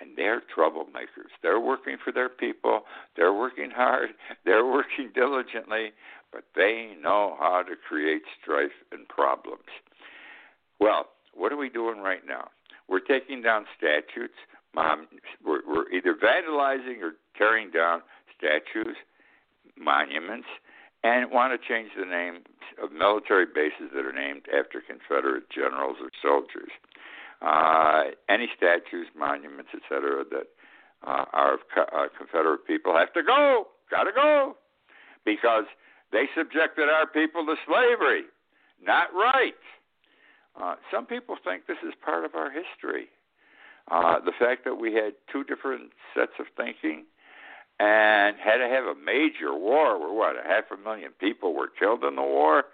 and 0.00 0.10
they're 0.16 0.42
troublemakers. 0.56 1.32
They're 1.42 1.60
working 1.60 1.96
for 2.02 2.12
their 2.12 2.28
people. 2.28 2.82
They're 3.16 3.32
working 3.32 3.70
hard. 3.70 4.10
They're 4.44 4.66
working 4.66 5.10
diligently, 5.14 5.92
but 6.32 6.44
they 6.54 6.94
know 7.00 7.36
how 7.38 7.62
to 7.62 7.74
create 7.76 8.22
strife 8.40 8.76
and 8.92 9.08
problems. 9.08 9.64
Well, 10.80 11.06
what 11.34 11.52
are 11.52 11.56
we 11.56 11.68
doing 11.68 11.98
right 11.98 12.26
now? 12.26 12.48
We're 12.88 13.00
taking 13.00 13.42
down 13.42 13.64
statutes. 13.76 14.34
Um, 14.76 15.08
we're, 15.44 15.60
we're 15.66 15.90
either 15.90 16.14
vandalizing 16.14 17.02
or 17.02 17.12
tearing 17.36 17.70
down 17.70 18.02
statues, 18.36 18.96
monuments, 19.78 20.46
and 21.04 21.30
want 21.30 21.58
to 21.58 21.68
change 21.68 21.90
the 21.98 22.04
name 22.04 22.42
of 22.82 22.92
military 22.92 23.46
bases 23.46 23.90
that 23.94 24.04
are 24.04 24.12
named 24.12 24.42
after 24.52 24.80
Confederate 24.80 25.48
generals 25.50 25.96
or 26.00 26.10
soldiers 26.20 26.70
uh, 27.42 28.04
any 28.28 28.48
statues, 28.56 29.06
monuments, 29.16 29.70
etc., 29.74 30.24
that 30.30 30.48
uh, 31.06 31.24
are 31.32 31.54
of 31.54 31.60
uh, 31.76 32.08
Confederate 32.16 32.66
people 32.66 32.96
have 32.96 33.12
to 33.12 33.22
go. 33.22 33.68
Got 33.90 34.04
to 34.04 34.12
go 34.12 34.56
because 35.24 35.64
they 36.12 36.24
subjected 36.36 36.88
our 36.88 37.06
people 37.06 37.44
to 37.46 37.54
slavery. 37.66 38.24
Not 38.82 39.12
right. 39.12 39.54
Uh, 40.60 40.76
some 40.90 41.06
people 41.06 41.36
think 41.44 41.66
this 41.66 41.76
is 41.86 41.92
part 42.02 42.24
of 42.24 42.34
our 42.34 42.50
history. 42.50 43.08
Uh, 43.90 44.18
the 44.20 44.32
fact 44.38 44.64
that 44.64 44.74
we 44.76 44.94
had 44.94 45.14
two 45.30 45.44
different 45.44 45.90
sets 46.14 46.32
of 46.40 46.46
thinking 46.56 47.04
and 47.78 48.36
had 48.36 48.56
to 48.56 48.68
have 48.68 48.84
a 48.84 48.94
major 48.94 49.54
war 49.54 49.98
where 50.00 50.12
what 50.12 50.36
a 50.36 50.48
half 50.48 50.64
a 50.72 50.76
million 50.76 51.12
people 51.20 51.54
were 51.54 51.68
killed 51.68 52.02
in 52.02 52.16
the 52.16 52.22
war 52.22 52.64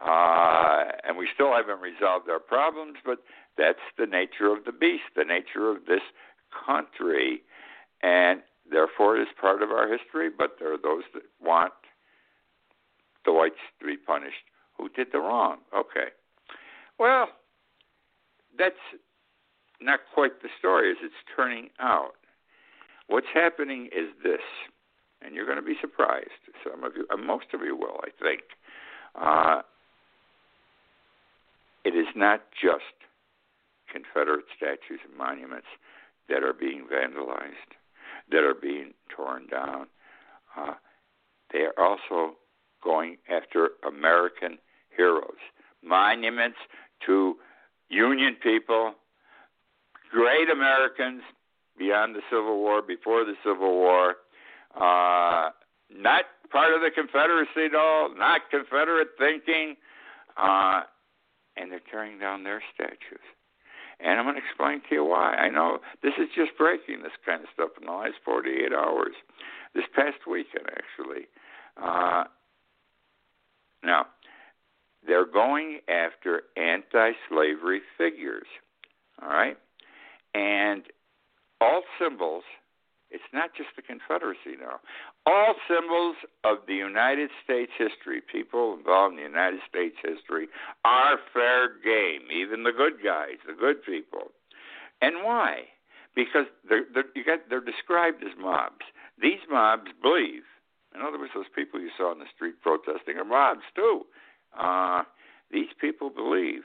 uh, 0.00 0.84
and 1.06 1.18
we 1.18 1.28
still 1.34 1.52
haven't 1.52 1.80
resolved 1.80 2.30
our 2.30 2.38
problems 2.38 2.96
but 3.04 3.18
that's 3.56 3.78
the 3.98 4.06
nature 4.06 4.52
of 4.52 4.64
the 4.64 4.72
beast, 4.72 5.04
the 5.16 5.24
nature 5.24 5.70
of 5.70 5.86
this 5.86 6.02
country. 6.66 7.42
And 8.02 8.40
therefore, 8.70 9.16
it 9.16 9.22
is 9.22 9.28
part 9.40 9.62
of 9.62 9.70
our 9.70 9.88
history, 9.88 10.28
but 10.36 10.56
there 10.58 10.72
are 10.72 10.78
those 10.78 11.04
that 11.14 11.22
want 11.40 11.72
the 13.24 13.32
whites 13.32 13.60
to 13.80 13.86
be 13.86 13.96
punished 13.96 14.44
who 14.76 14.88
did 14.88 15.08
the 15.12 15.18
wrong. 15.18 15.58
Okay. 15.74 16.08
Well, 16.98 17.28
that's 18.58 18.74
not 19.80 20.00
quite 20.12 20.42
the 20.42 20.48
story 20.58 20.90
as 20.90 20.96
it's 21.02 21.14
turning 21.36 21.68
out. 21.80 22.14
What's 23.06 23.26
happening 23.32 23.86
is 23.86 24.08
this, 24.22 24.40
and 25.22 25.34
you're 25.34 25.46
going 25.46 25.58
to 25.58 25.62
be 25.62 25.76
surprised. 25.80 26.30
Some 26.62 26.84
of 26.84 26.92
you, 26.96 27.06
uh, 27.12 27.16
most 27.16 27.46
of 27.52 27.60
you 27.60 27.76
will, 27.76 28.00
I 28.02 28.10
think. 28.22 28.42
Uh, 29.14 29.62
it 31.84 31.94
is 31.94 32.06
not 32.16 32.42
just 32.60 32.94
Confederate 33.92 34.46
statues 34.56 35.00
and 35.06 35.16
monuments 35.16 35.66
that 36.28 36.42
are 36.42 36.54
being 36.54 36.86
vandalized, 36.90 37.76
that 38.30 38.42
are 38.42 38.54
being 38.54 38.92
torn 39.14 39.46
down. 39.48 39.86
Uh, 40.56 40.74
they 41.52 41.60
are 41.60 41.78
also 41.78 42.36
going 42.82 43.18
after 43.30 43.70
American 43.86 44.58
heroes, 44.96 45.38
monuments 45.82 46.58
to 47.06 47.36
Union 47.88 48.36
people, 48.42 48.94
great 50.14 50.48
Americans 50.48 51.22
beyond 51.76 52.14
the 52.14 52.22
Civil 52.30 52.58
War, 52.58 52.82
before 52.82 53.24
the 53.24 53.34
Civil 53.42 53.74
War. 53.74 54.14
Uh, 54.74 55.50
not 55.90 56.24
part 56.50 56.72
of 56.72 56.80
the 56.80 56.90
Confederacy 56.94 57.66
at 57.66 57.74
all, 57.74 58.14
not 58.16 58.42
Confederate 58.50 59.08
thinking, 59.18 59.74
uh, 60.36 60.82
and 61.56 61.70
they're 61.70 61.82
tearing 61.90 62.18
down 62.18 62.44
their 62.44 62.62
statues. 62.72 63.26
And 64.00 64.18
I'm 64.18 64.24
going 64.24 64.36
to 64.36 64.42
explain 64.42 64.82
to 64.88 64.94
you 64.94 65.04
why. 65.04 65.34
I 65.34 65.50
know 65.50 65.78
this 66.02 66.14
is 66.18 66.28
just 66.34 66.56
breaking 66.58 67.02
this 67.02 67.12
kind 67.26 67.42
of 67.42 67.48
stuff 67.52 67.70
in 67.80 67.86
the 67.86 67.92
last 67.92 68.14
48 68.24 68.72
hours, 68.72 69.14
this 69.74 69.84
past 69.94 70.26
weekend 70.30 70.66
actually. 70.70 71.26
Uh, 71.80 72.24
now, 73.82 74.06
they're 75.06 75.26
going 75.26 75.80
after 75.88 76.42
anti-slavery 76.56 77.82
figures, 77.98 78.46
all 79.20 79.28
right, 79.28 79.58
and 80.34 80.82
all 81.60 81.82
symbols 81.98 82.44
it's 83.14 83.30
not 83.32 83.54
just 83.54 83.70
the 83.76 83.82
Confederacy 83.82 84.58
now. 84.58 84.82
All 85.24 85.54
symbols 85.70 86.16
of 86.42 86.66
the 86.66 86.74
United 86.74 87.30
States 87.44 87.70
history, 87.78 88.20
people 88.20 88.74
involved 88.74 89.14
in 89.14 89.22
the 89.22 89.30
United 89.30 89.60
States 89.70 89.94
history, 90.02 90.48
are 90.84 91.18
fair 91.32 91.68
game. 91.78 92.26
Even 92.34 92.64
the 92.64 92.72
good 92.72 92.98
guys, 93.04 93.38
the 93.46 93.54
good 93.54 93.84
people. 93.86 94.34
And 95.00 95.22
why? 95.22 95.70
Because 96.16 96.46
they're 96.68 96.86
they're, 96.92 97.06
you 97.14 97.24
got, 97.24 97.46
they're 97.48 97.62
described 97.62 98.24
as 98.24 98.34
mobs. 98.36 98.82
These 99.20 99.46
mobs 99.48 99.94
believe. 100.02 100.42
In 100.92 101.00
other 101.00 101.18
words, 101.18 101.32
those 101.34 101.50
people 101.54 101.80
you 101.80 101.90
saw 101.96 102.10
in 102.10 102.18
the 102.18 102.30
street 102.34 102.60
protesting 102.62 103.16
are 103.16 103.24
mobs 103.24 103.66
too. 103.76 104.02
Uh, 104.58 105.02
these 105.52 105.70
people 105.80 106.10
believe 106.10 106.62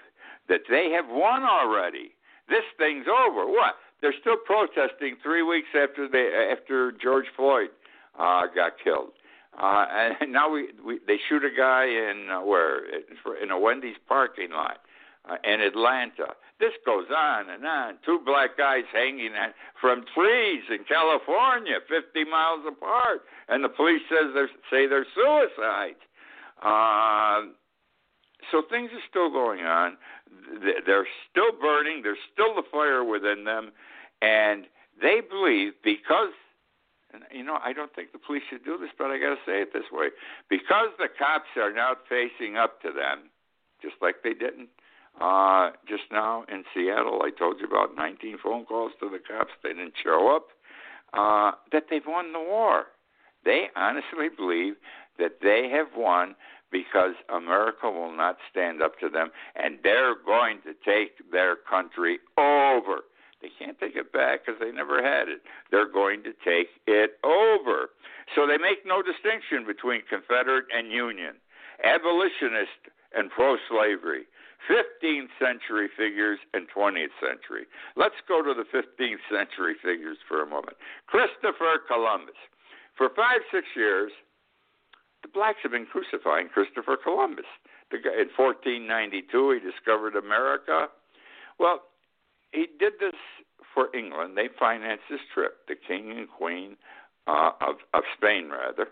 that 0.48 0.62
they 0.70 0.90
have 0.96 1.06
won 1.10 1.44
already. 1.44 2.18
This 2.50 2.66
thing's 2.78 3.06
over. 3.08 3.46
What? 3.46 3.76
They're 4.02 4.16
still 4.20 4.38
protesting 4.46 5.18
three 5.22 5.44
weeks 5.44 5.68
after 5.76 6.08
they 6.08 6.30
after 6.52 6.92
George 6.92 7.26
Floyd 7.36 7.70
uh, 8.18 8.44
got 8.54 8.74
killed. 8.84 9.12
Uh, 9.58 9.86
and 10.22 10.32
now 10.32 10.52
we, 10.52 10.70
we 10.86 11.00
they 11.08 11.18
shoot 11.28 11.44
a 11.44 11.56
guy 11.56 11.86
in 11.86 12.28
uh, 12.32 12.42
where 12.42 12.86
in 13.42 13.52
a 13.52 13.60
Wendy's 13.60 13.98
parking 14.08 14.52
lot 14.52 14.80
uh, 15.30 15.36
in 15.44 15.62
Atlanta. 15.62 16.36
This 16.60 16.74
goes 16.86 17.06
on 17.16 17.50
and 17.50 17.66
on. 17.66 17.96
Two 18.06 18.20
black 18.26 18.58
guys 18.58 18.84
hanging 18.92 19.32
from 19.80 20.04
trees 20.14 20.64
in 20.70 20.84
California, 20.84 21.80
50 21.88 22.30
miles 22.30 22.66
apart, 22.68 23.22
and 23.48 23.64
the 23.64 23.70
police 23.70 24.02
says 24.10 24.32
they're, 24.34 24.50
say 24.70 24.86
they're 24.88 25.08
suicides. 25.16 26.04
Uh, 26.62 27.56
so 28.52 28.64
things 28.70 28.90
are 28.92 29.06
still 29.10 29.30
going 29.30 29.62
on. 29.62 29.96
They're 30.86 31.08
still 31.30 31.52
burning. 31.60 32.02
There's 32.04 32.22
still 32.34 32.56
the 32.56 32.64
fire 32.72 33.04
within 33.04 33.44
them, 33.44 33.72
and 34.22 34.66
they 35.02 35.22
believe 35.22 35.74
because. 35.84 36.34
And 37.12 37.24
you 37.32 37.44
know, 37.44 37.58
I 37.64 37.74
don't 37.74 37.94
think 37.96 38.12
the 38.12 38.20
police 38.20 38.44
should 38.52 38.64
do 38.64 38.78
this, 38.78 38.92
but 38.96 39.10
I 39.10 39.18
got 39.18 39.34
to 39.34 39.42
say 39.44 39.62
it 39.62 39.74
this 39.74 39.90
way: 39.92 40.10
because 40.48 40.90
the 41.00 41.08
cops 41.08 41.50
are 41.58 41.74
now 41.74 41.96
facing 42.08 42.56
up 42.56 42.82
to 42.84 42.92
them, 42.92 43.32
just 43.82 43.96
like 44.00 44.18
they 44.24 44.34
didn't 44.34 44.70
uh, 45.20 45.72
just 45.88 46.04
now 46.12 46.46
in 46.52 46.64
Seattle. 46.74 47.22
I 47.24 47.32
told 47.32 47.60
you 47.60 47.68
about 47.68 47.96
19 47.96 48.38
phone 48.44 48.66
calls 48.66 48.92
to 49.00 49.10
the 49.10 49.20
cops; 49.20 49.52
they 49.64 49.70
didn't 49.70 49.96
show 50.02 50.36
up. 50.36 50.50
Uh, 51.14 51.58
that 51.72 51.86
they've 51.90 52.06
won 52.06 52.34
the 52.34 52.40
war. 52.40 52.86
They 53.44 53.68
honestly 53.76 54.30
believe 54.36 54.76
that 55.18 55.40
they 55.42 55.70
have 55.70 55.88
won 55.96 56.36
because 56.72 57.14
America 57.34 57.90
will 57.90 58.16
not 58.16 58.38
stand 58.50 58.82
up 58.82 59.00
to 59.00 59.10
them, 59.10 59.32
and 59.56 59.80
they're 59.84 60.16
going 60.16 60.60
to 60.64 60.74
take 60.86 61.32
their 61.32 61.56
country 61.56 62.20
over. 62.38 63.02
They 63.42 63.50
can't 63.58 63.80
take 63.80 63.96
it 63.96 64.12
back 64.12 64.46
because 64.46 64.60
they 64.60 64.72
never 64.72 65.02
had 65.02 65.30
it. 65.30 65.42
They're 65.72 65.90
going 65.90 66.24
to 66.24 66.34
take 66.44 66.68
it 66.88 67.18
over. 67.24 67.90
So 68.36 68.46
they 68.46 68.58
make 68.58 68.86
no 68.86 69.02
distinction 69.02 69.66
between 69.66 70.02
Confederate 70.10 70.66
and 70.76 70.92
Union, 70.92 71.36
abolitionist 71.84 72.92
and 73.16 73.32
pro 73.32 73.58
slavery, 73.70 74.28
15th 74.68 75.32
century 75.40 75.88
figures 75.96 76.38
and 76.54 76.68
20th 76.70 77.16
century. 77.24 77.66
Let's 77.96 78.20
go 78.28 78.44
to 78.44 78.54
the 78.54 78.68
15th 78.70 79.24
century 79.32 79.76
figures 79.82 80.18
for 80.28 80.44
a 80.44 80.46
moment. 80.46 80.78
Christopher 81.08 81.80
Columbus. 81.88 82.38
For 82.98 83.10
five, 83.16 83.40
six 83.50 83.66
years, 83.76 84.12
the 85.22 85.28
blacks 85.28 85.60
have 85.64 85.72
been 85.72 85.86
crucifying 85.86 86.50
Christopher 86.50 86.98
Columbus. 87.02 87.46
In 87.92 88.30
1492, 88.36 89.52
he 89.52 89.60
discovered 89.60 90.16
America. 90.16 90.88
Well, 91.60 91.84
he 92.52 92.68
did 92.80 92.94
this 93.00 93.18
for 93.74 93.94
England. 93.96 94.38
They 94.38 94.50
financed 94.60 95.04
his 95.10 95.20
trip, 95.34 95.68
the 95.68 95.76
king 95.76 96.12
and 96.12 96.28
queen 96.30 96.78
uh, 97.28 97.52
of, 97.62 97.76
of 97.94 98.04
Spain, 98.18 98.50
rather. 98.50 98.88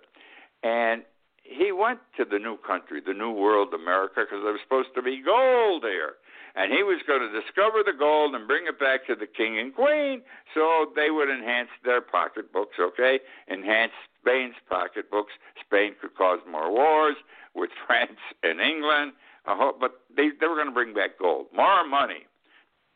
And 0.64 1.04
he 1.44 1.72
went 1.72 2.00
to 2.18 2.26
the 2.26 2.40
new 2.40 2.58
country, 2.58 3.02
the 3.06 3.14
new 3.14 3.32
world, 3.32 3.74
America, 3.74 4.26
because 4.26 4.44
there 4.44 4.52
was 4.52 4.62
supposed 4.64 4.90
to 4.96 5.02
be 5.02 5.22
gold 5.24 5.84
there 5.84 6.16
and 6.58 6.74
he 6.74 6.82
was 6.82 7.00
going 7.06 7.22
to 7.22 7.30
discover 7.30 7.86
the 7.86 7.94
gold 7.94 8.34
and 8.34 8.48
bring 8.48 8.66
it 8.66 8.80
back 8.80 9.06
to 9.06 9.14
the 9.14 9.28
king 9.28 9.60
and 9.60 9.76
queen 9.76 10.24
so 10.56 10.88
they 10.96 11.12
would 11.12 11.30
enhance 11.30 11.70
their 11.86 12.02
pocketbooks, 12.02 12.76
okay? 12.82 13.20
Enhance 13.48 13.94
Spain's 14.20 14.56
pocketbooks. 14.68 15.34
Spain 15.64 15.94
could 16.02 16.16
cause 16.18 16.40
more 16.50 16.72
wars 16.72 17.16
with 17.54 17.70
France 17.86 18.18
and 18.42 18.60
England, 18.60 19.14
but 19.46 20.02
they, 20.10 20.30
they 20.42 20.48
were 20.48 20.56
going 20.56 20.68
to 20.68 20.74
bring 20.74 20.96
back 20.96 21.20
gold, 21.20 21.46
more 21.56 21.88
money. 21.88 22.26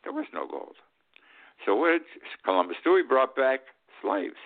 There 0.02 0.12
was 0.12 0.26
no 0.34 0.46
gold. 0.48 0.74
So 1.64 1.76
what 1.76 1.92
did 1.92 2.02
Columbus 2.44 2.78
do? 2.82 2.96
He 2.96 3.06
brought 3.06 3.36
back 3.36 3.60
slaves. 4.02 4.42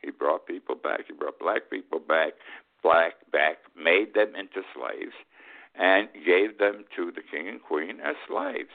He 0.00 0.10
brought 0.10 0.46
people 0.46 0.76
back. 0.76 1.00
He 1.08 1.12
brought 1.12 1.38
black 1.38 1.68
people 1.68 1.98
back, 2.00 2.32
black 2.82 3.14
back, 3.30 3.58
made 3.76 4.14
them 4.14 4.32
into 4.34 4.62
slaves 4.72 5.12
and 5.78 6.08
gave 6.24 6.58
them 6.58 6.84
to 6.96 7.12
the 7.12 7.22
king 7.22 7.48
and 7.48 7.62
queen 7.62 8.00
as 8.00 8.16
slaves. 8.28 8.72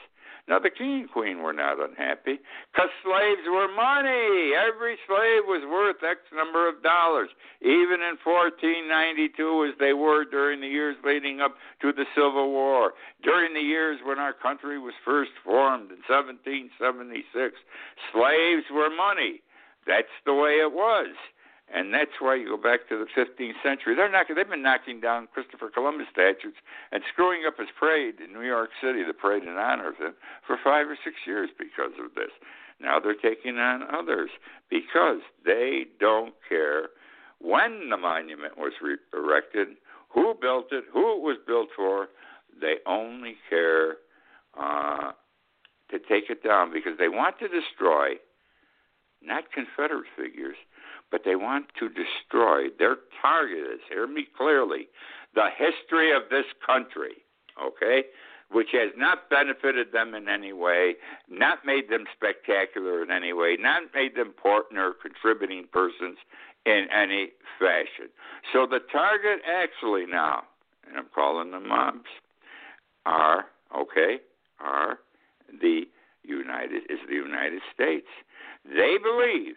Now, 0.48 0.58
the 0.58 0.70
king 0.70 1.06
and 1.06 1.10
queen 1.10 1.42
were 1.42 1.52
not 1.52 1.78
unhappy 1.78 2.42
because 2.72 2.90
slaves 3.04 3.46
were 3.46 3.70
money. 3.70 4.50
Every 4.58 4.98
slave 5.06 5.46
was 5.46 5.62
worth 5.70 6.02
X 6.02 6.18
number 6.34 6.68
of 6.68 6.82
dollars, 6.82 7.30
even 7.60 8.02
in 8.02 8.18
1492, 8.18 9.70
as 9.70 9.78
they 9.78 9.92
were 9.92 10.24
during 10.24 10.60
the 10.60 10.66
years 10.66 10.96
leading 11.04 11.40
up 11.40 11.54
to 11.80 11.92
the 11.92 12.06
Civil 12.16 12.50
War. 12.50 12.94
During 13.22 13.54
the 13.54 13.62
years 13.62 14.00
when 14.04 14.18
our 14.18 14.32
country 14.32 14.80
was 14.80 14.94
first 15.04 15.30
formed 15.44 15.94
in 15.94 16.02
1776, 16.10 17.54
slaves 18.10 18.66
were 18.72 18.90
money. 18.90 19.42
That's 19.86 20.10
the 20.26 20.34
way 20.34 20.58
it 20.58 20.72
was 20.72 21.14
and 21.72 21.92
that's 21.92 22.20
why 22.20 22.34
you 22.34 22.48
go 22.48 22.60
back 22.60 22.88
to 22.88 22.98
the 22.98 23.08
15th 23.16 23.56
century. 23.62 23.96
They're 23.96 24.10
not, 24.10 24.26
they've 24.28 24.48
been 24.48 24.62
knocking 24.62 25.00
down 25.00 25.28
Christopher 25.32 25.70
Columbus 25.72 26.06
statues 26.12 26.54
and 26.92 27.02
screwing 27.12 27.42
up 27.46 27.58
his 27.58 27.68
parade 27.78 28.20
in 28.20 28.32
New 28.32 28.46
York 28.46 28.70
City, 28.80 29.02
the 29.02 29.14
parade 29.14 29.44
in 29.44 29.56
honor 29.56 29.88
of 29.88 29.96
him, 29.96 30.14
for 30.46 30.58
five 30.62 30.88
or 30.88 30.98
six 31.02 31.16
years 31.26 31.48
because 31.58 31.96
of 31.98 32.14
this. 32.14 32.30
Now 32.80 33.00
they're 33.00 33.14
taking 33.14 33.58
on 33.58 33.82
others 33.94 34.30
because 34.68 35.20
they 35.44 35.86
don't 35.98 36.34
care 36.48 36.90
when 37.40 37.88
the 37.90 37.96
monument 37.96 38.58
was 38.58 38.72
re- 38.82 38.96
erected, 39.14 39.68
who 40.10 40.34
built 40.40 40.66
it, 40.72 40.84
who 40.92 41.16
it 41.16 41.22
was 41.22 41.38
built 41.46 41.68
for. 41.74 42.08
They 42.60 42.76
only 42.86 43.36
care 43.48 43.96
uh, 44.58 45.12
to 45.90 45.98
take 45.98 46.28
it 46.28 46.44
down 46.44 46.72
because 46.72 46.98
they 46.98 47.08
want 47.08 47.38
to 47.38 47.48
destroy 47.48 48.16
not 49.24 49.44
Confederate 49.52 50.10
figures, 50.16 50.56
but 51.12 51.22
they 51.24 51.36
want 51.36 51.66
to 51.78 51.88
destroy. 51.88 52.68
Their 52.78 52.96
target 53.20 53.58
is, 53.74 53.80
hear 53.88 54.08
me 54.08 54.26
clearly, 54.36 54.88
the 55.34 55.48
history 55.56 56.10
of 56.10 56.22
this 56.30 56.46
country, 56.66 57.22
okay? 57.62 58.04
Which 58.50 58.70
has 58.72 58.90
not 58.96 59.30
benefited 59.30 59.92
them 59.92 60.14
in 60.14 60.28
any 60.28 60.52
way, 60.52 60.94
not 61.28 61.58
made 61.64 61.88
them 61.90 62.06
spectacular 62.16 63.02
in 63.02 63.10
any 63.10 63.32
way, 63.32 63.56
not 63.60 63.82
made 63.94 64.16
them 64.16 64.28
important 64.28 64.80
or 64.80 64.94
contributing 64.94 65.66
persons 65.70 66.16
in 66.64 66.86
any 66.92 67.28
fashion. 67.58 68.08
So 68.52 68.66
the 68.66 68.80
target 68.90 69.40
actually 69.46 70.06
now, 70.06 70.44
and 70.88 70.96
I'm 70.96 71.06
calling 71.14 71.50
them 71.50 71.68
mobs, 71.68 72.08
are, 73.04 73.46
okay, 73.76 74.16
are 74.60 74.98
the 75.60 75.82
United, 76.24 76.82
is 76.88 76.98
the 77.08 77.16
United 77.16 77.60
States. 77.74 78.06
They 78.64 78.96
believe 79.02 79.56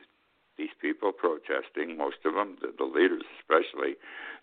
these 0.58 0.74
people 0.82 1.12
protesting, 1.12 1.98
most 1.98 2.18
of 2.26 2.34
them, 2.34 2.58
the, 2.62 2.74
the 2.78 2.86
leaders 2.86 3.24
especially, 3.40 3.96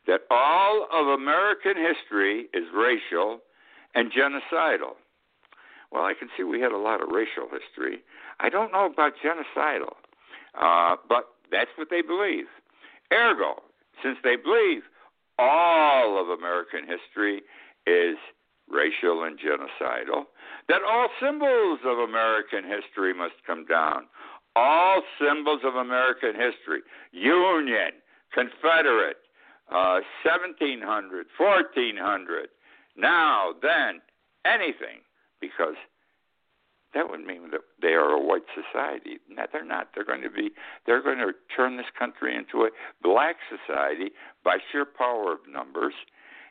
that 0.07 0.22
all 0.31 0.87
of 0.92 1.07
American 1.07 1.75
history 1.77 2.48
is 2.53 2.64
racial 2.75 3.40
and 3.94 4.12
genocidal. 4.12 4.96
Well, 5.90 6.05
I 6.05 6.14
can 6.18 6.29
see 6.37 6.42
we 6.42 6.61
had 6.61 6.72
a 6.72 6.79
lot 6.79 7.03
of 7.03 7.09
racial 7.09 7.48
history. 7.51 8.01
I 8.40 8.48
don't 8.48 8.72
know 8.72 8.87
about 8.87 9.12
genocidal, 9.25 9.94
uh, 10.59 10.96
but 11.09 11.29
that's 11.51 11.70
what 11.77 11.88
they 11.90 12.03
believe. 12.03 12.46
Ergo, 13.12 13.62
since 14.03 14.18
they 14.25 14.37
believe 14.37 14.83
all 15.38 16.20
of 16.20 16.29
American 16.29 16.87
history 16.87 17.42
is 17.87 18.16
racial, 18.72 19.22
and 19.25 19.38
genocidal. 19.38 20.25
That 20.68 20.83
all 20.83 21.09
symbols 21.20 21.81
of 21.85 21.98
American 21.98 22.64
history 22.64 23.12
must 23.14 23.35
come 23.46 23.66
down. 23.66 24.07
All 24.54 25.02
symbols 25.18 25.60
of 25.64 25.74
American 25.74 26.34
history 26.34 26.80
Union, 27.12 27.92
Confederate, 28.34 29.16
uh, 29.70 30.00
1700, 30.24 31.26
1400, 31.38 32.48
now, 32.96 33.52
then, 33.62 34.00
anything, 34.44 35.00
because 35.40 35.76
that 36.94 37.08
would 37.08 37.24
mean 37.24 37.50
that 37.50 37.60
they 37.80 37.94
are 37.94 38.10
a 38.10 38.20
white 38.20 38.44
society. 38.52 39.18
No, 39.28 39.44
they're 39.50 39.64
not. 39.64 39.88
They're 39.94 40.04
going 40.04 40.22
to 40.22 40.30
be. 40.30 40.50
They're 40.86 41.02
going 41.02 41.18
to 41.18 41.32
turn 41.54 41.76
this 41.76 41.86
country 41.98 42.36
into 42.36 42.64
a 42.64 42.70
black 43.02 43.36
society 43.48 44.10
by 44.44 44.58
sheer 44.70 44.84
power 44.84 45.32
of 45.32 45.38
numbers, 45.50 45.94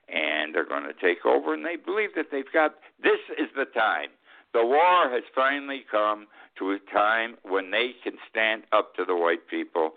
and 0.10 0.54
they're 0.56 0.68
going 0.68 0.84
to 0.84 0.94
take 0.94 1.26
over. 1.26 1.54
And 1.54 1.64
they 1.64 1.76
believe 1.76 2.16
that 2.16 2.28
they've 2.32 2.52
got. 2.52 2.76
This 3.02 3.20
is 3.38 3.50
the 3.56 3.66
time. 3.66 4.10
The 4.54 4.66
war 4.66 5.10
has 5.10 5.24
finally 5.34 5.84
come 5.90 6.28
to 6.60 6.72
a 6.72 6.80
time 6.92 7.38
when 7.44 7.72
they 7.72 7.92
can 8.04 8.14
stand 8.30 8.64
up 8.72 8.96
to 8.96 9.06
the 9.06 9.16
white 9.16 9.48
people. 9.50 9.92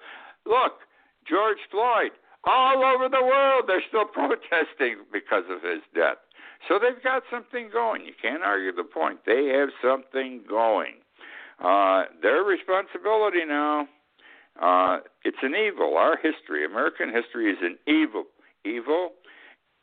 Look, 0.47 0.81
George 1.29 1.59
Floyd. 1.71 2.13
All 2.47 2.85
over 2.85 3.09
the 3.09 3.25
world, 3.25 3.65
they're 3.67 3.83
still 3.89 4.05
protesting 4.13 5.05
because 5.13 5.45
of 5.49 5.63
his 5.63 5.81
death. 5.95 6.19
So 6.69 6.79
they've 6.79 7.03
got 7.03 7.23
something 7.31 7.69
going. 7.73 8.05
You 8.05 8.13
can't 8.21 8.43
argue 8.43 8.73
the 8.73 8.85
point. 8.85 9.21
They 9.27 9.49
have 9.59 9.71
something 9.83 10.43
going. 10.49 10.95
Uh, 11.63 12.05
their 12.23 12.43
responsibility 12.43 13.45
now. 13.47 13.89
Uh, 14.61 14.99
it's 15.25 15.39
an 15.43 15.55
evil. 15.55 15.97
Our 15.97 16.17
history, 16.17 16.65
American 16.65 17.13
history, 17.13 17.51
is 17.51 17.59
an 17.61 17.77
evil, 17.87 18.25
evil, 18.65 19.11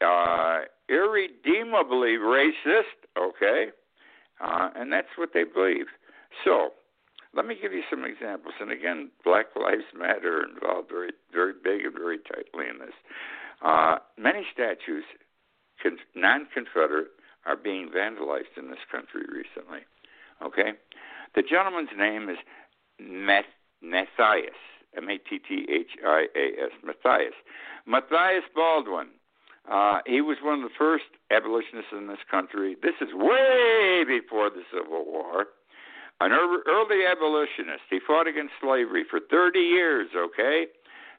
uh, 0.06 0.62
irredeemably 0.88 2.18
racist. 2.18 3.02
Okay, 3.18 3.68
uh, 4.42 4.70
and 4.76 4.92
that's 4.92 5.16
what 5.18 5.30
they 5.34 5.44
believe. 5.44 5.88
So, 6.44 6.72
let 7.34 7.46
me 7.46 7.56
give 7.62 7.72
you 7.72 7.84
some 7.90 8.04
examples. 8.04 8.56
And 8.60 8.72
again, 8.72 9.10
Black 9.24 9.48
Lives 9.56 9.88
Matter 9.98 10.44
involved 10.44 10.90
very, 10.90 11.12
very 11.32 11.54
big 11.54 11.86
and 11.86 11.94
very 11.94 12.18
tightly 12.18 12.68
in 12.70 12.80
this. 12.80 12.96
Uh, 13.64 13.98
many 14.18 14.46
statues 14.52 15.06
non-Confederate 16.16 17.08
are 17.46 17.56
being 17.56 17.90
vandalized 17.90 18.58
in 18.58 18.70
this 18.70 18.84
country 18.92 19.22
recently. 19.32 19.80
Okay, 20.44 20.74
the 21.36 21.44
gentleman's 21.44 21.90
name 21.98 22.30
is 22.30 22.38
Matthias, 23.00 24.58
M-A-T-T-H-I-A-S, 24.98 26.72
Matthias, 26.84 27.34
Matthias 27.86 28.44
Baldwin. 28.56 29.08
Uh, 29.70 30.00
he 30.06 30.22
was 30.22 30.38
one 30.44 30.64
of 30.64 30.64
the 30.64 30.76
first 30.78 31.06
abolitionists 31.30 31.94
in 31.96 32.08
this 32.08 32.24
country. 32.30 32.76
This 32.82 32.96
is 33.00 33.10
way 33.14 33.91
before 34.20 34.50
the 34.50 34.64
Civil 34.72 35.06
War. 35.06 35.48
An 36.20 36.32
early 36.34 37.06
abolitionist. 37.06 37.88
He 37.90 38.00
fought 38.06 38.28
against 38.28 38.54
slavery 38.62 39.06
for 39.10 39.20
30 39.20 39.60
years, 39.60 40.10
okay? 40.16 40.66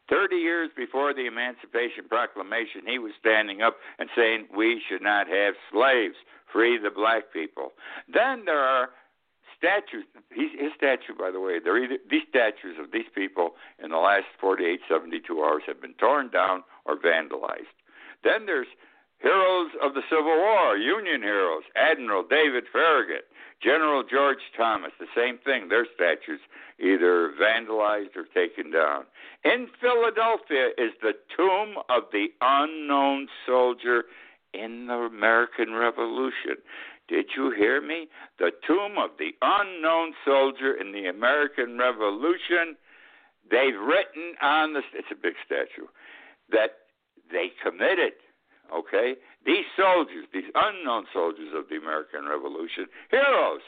30 0.09 0.37
years 0.37 0.71
before 0.77 1.15
the 1.15 1.27
Emancipation 1.27 2.05
Proclamation, 2.09 2.83
he 2.87 2.99
was 2.99 3.13
standing 3.19 3.63
up 3.63 3.77
and 3.99 4.09
saying, 4.17 4.47
We 4.55 4.81
should 4.89 5.03
not 5.03 5.27
have 5.27 5.55
slaves, 5.73 6.15
free 6.53 6.79
the 6.79 6.91
black 6.91 7.33
people. 7.33 7.73
Then 8.13 8.45
there 8.45 8.61
are 8.61 8.91
statues. 9.57 10.05
His 10.31 10.73
statue, 10.77 11.15
by 11.19 11.31
the 11.31 11.41
way, 11.41 11.57
either, 11.57 11.99
these 12.11 12.27
statues 12.29 12.77
of 12.79 12.93
these 12.93 13.11
people 13.15 13.55
in 13.83 13.91
the 13.91 13.99
last 13.99 14.27
48, 14.41 14.81
72 14.89 15.23
hours 15.43 15.63
have 15.67 15.81
been 15.81 15.95
torn 15.95 16.31
down 16.31 16.63
or 16.85 16.97
vandalized. 16.97 17.75
Then 18.25 18.47
there's 18.47 18.69
heroes 19.23 19.71
of 19.83 19.95
the 19.95 20.03
Civil 20.11 20.37
War, 20.37 20.77
Union 20.77 21.23
heroes, 21.23 21.63
Admiral 21.77 22.25
David 22.29 22.65
Farragut, 22.73 23.25
General 23.63 24.03
George 24.03 24.43
Thomas, 24.57 24.91
the 24.99 25.07
same 25.15 25.39
thing. 25.39 25.69
Their 25.69 25.87
statues 25.95 26.41
either 26.81 27.33
vandalized 27.41 28.17
or 28.17 28.25
taken 28.35 28.73
down. 28.73 29.05
In 29.45 29.69
Philadelphia 29.81 30.71
is 30.77 30.93
the 31.01 31.15
tomb 31.37 31.77
of 31.89 32.05
the 32.13 32.27
unknown 32.41 33.29
soldier 33.47 34.05
in 34.53 34.87
the 34.89 34.95
American 34.95 35.75
Revolution. 35.75 36.57
Did 37.09 37.27
you 37.37 37.53
hear 37.57 37.81
me? 37.81 38.09
The 38.39 38.51
tomb 38.67 38.99
of 38.99 39.11
the 39.19 39.31
unknown 39.41 40.15
soldier 40.25 40.75
in 40.75 40.93
the 40.93 41.07
American 41.07 41.79
Revolution. 41.79 42.77
They've 43.49 43.79
written 43.79 44.35
on 44.43 44.73
the 44.73 44.83
it's 44.95 45.09
a 45.13 45.15
big 45.15 45.35
statue 45.45 45.87
that 46.51 46.71
they 47.31 47.53
committed 47.63 48.13
okay? 48.75 49.15
These 49.45 49.67
soldiers, 49.77 50.27
these 50.33 50.51
unknown 50.55 51.05
soldiers 51.13 51.51
of 51.55 51.69
the 51.69 51.77
American 51.77 52.27
Revolution, 52.27 52.87
heroes, 53.11 53.63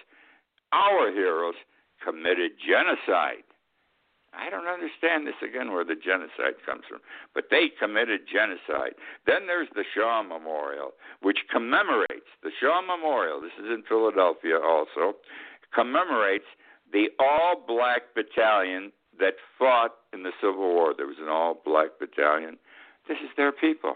our 0.72 1.12
heroes, 1.12 1.54
committed 2.02 2.52
genocide. 2.58 3.44
I 4.36 4.50
don't 4.50 4.66
understand 4.66 5.26
this 5.26 5.38
again 5.46 5.72
where 5.72 5.84
the 5.84 5.94
genocide 5.94 6.58
comes 6.66 6.82
from, 6.88 6.98
but 7.34 7.44
they 7.50 7.70
committed 7.78 8.26
genocide. 8.26 8.94
Then 9.26 9.46
there's 9.46 9.68
the 9.74 9.84
Shaw 9.94 10.22
Memorial, 10.22 10.90
which 11.22 11.46
commemorates 11.52 12.26
the 12.42 12.50
Shaw 12.60 12.82
Memorial. 12.82 13.40
This 13.40 13.54
is 13.58 13.70
in 13.70 13.84
Philadelphia 13.88 14.58
also, 14.58 15.14
commemorates 15.72 16.50
the 16.92 17.10
all 17.18 17.62
black 17.66 18.14
battalion 18.14 18.90
that 19.18 19.34
fought 19.58 19.94
in 20.12 20.22
the 20.24 20.32
Civil 20.40 20.74
War. 20.74 20.94
There 20.96 21.06
was 21.06 21.18
an 21.20 21.28
all 21.28 21.60
black 21.64 21.98
battalion. 22.00 22.58
This 23.08 23.18
is 23.22 23.30
their 23.36 23.52
people. 23.52 23.94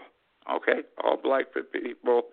Okay, 0.55 0.81
all 1.03 1.17
black 1.21 1.45
people 1.53 2.23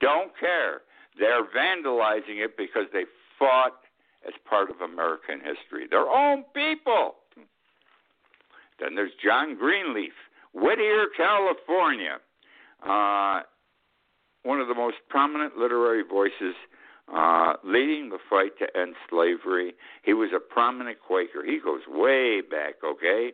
don't 0.00 0.32
care. 0.38 0.82
They're 1.18 1.44
vandalizing 1.44 2.42
it 2.42 2.56
because 2.56 2.86
they 2.92 3.04
fought 3.38 3.78
as 4.26 4.32
part 4.48 4.70
of 4.70 4.80
American 4.80 5.38
history. 5.38 5.86
Their 5.90 6.08
own 6.08 6.44
people. 6.54 7.16
Then 8.80 8.94
there's 8.94 9.12
John 9.22 9.56
Greenleaf, 9.56 10.12
Whittier, 10.54 11.06
California. 11.16 12.18
Uh, 12.84 13.42
one 14.42 14.60
of 14.60 14.68
the 14.68 14.74
most 14.74 14.96
prominent 15.08 15.56
literary 15.56 16.02
voices 16.02 16.54
uh, 17.12 17.54
leading 17.64 18.10
the 18.10 18.18
fight 18.30 18.52
to 18.58 18.66
end 18.78 18.94
slavery. 19.08 19.74
He 20.02 20.14
was 20.14 20.30
a 20.34 20.40
prominent 20.40 20.98
Quaker. 21.06 21.44
He 21.44 21.58
goes 21.62 21.82
way 21.88 22.40
back, 22.40 22.74
okay? 22.84 23.32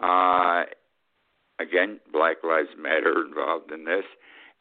Uh, 0.00 0.64
again, 1.58 2.00
Black 2.12 2.38
Lives 2.42 2.70
Matter 2.78 3.24
involved 3.26 3.70
in 3.72 3.84
this, 3.84 4.04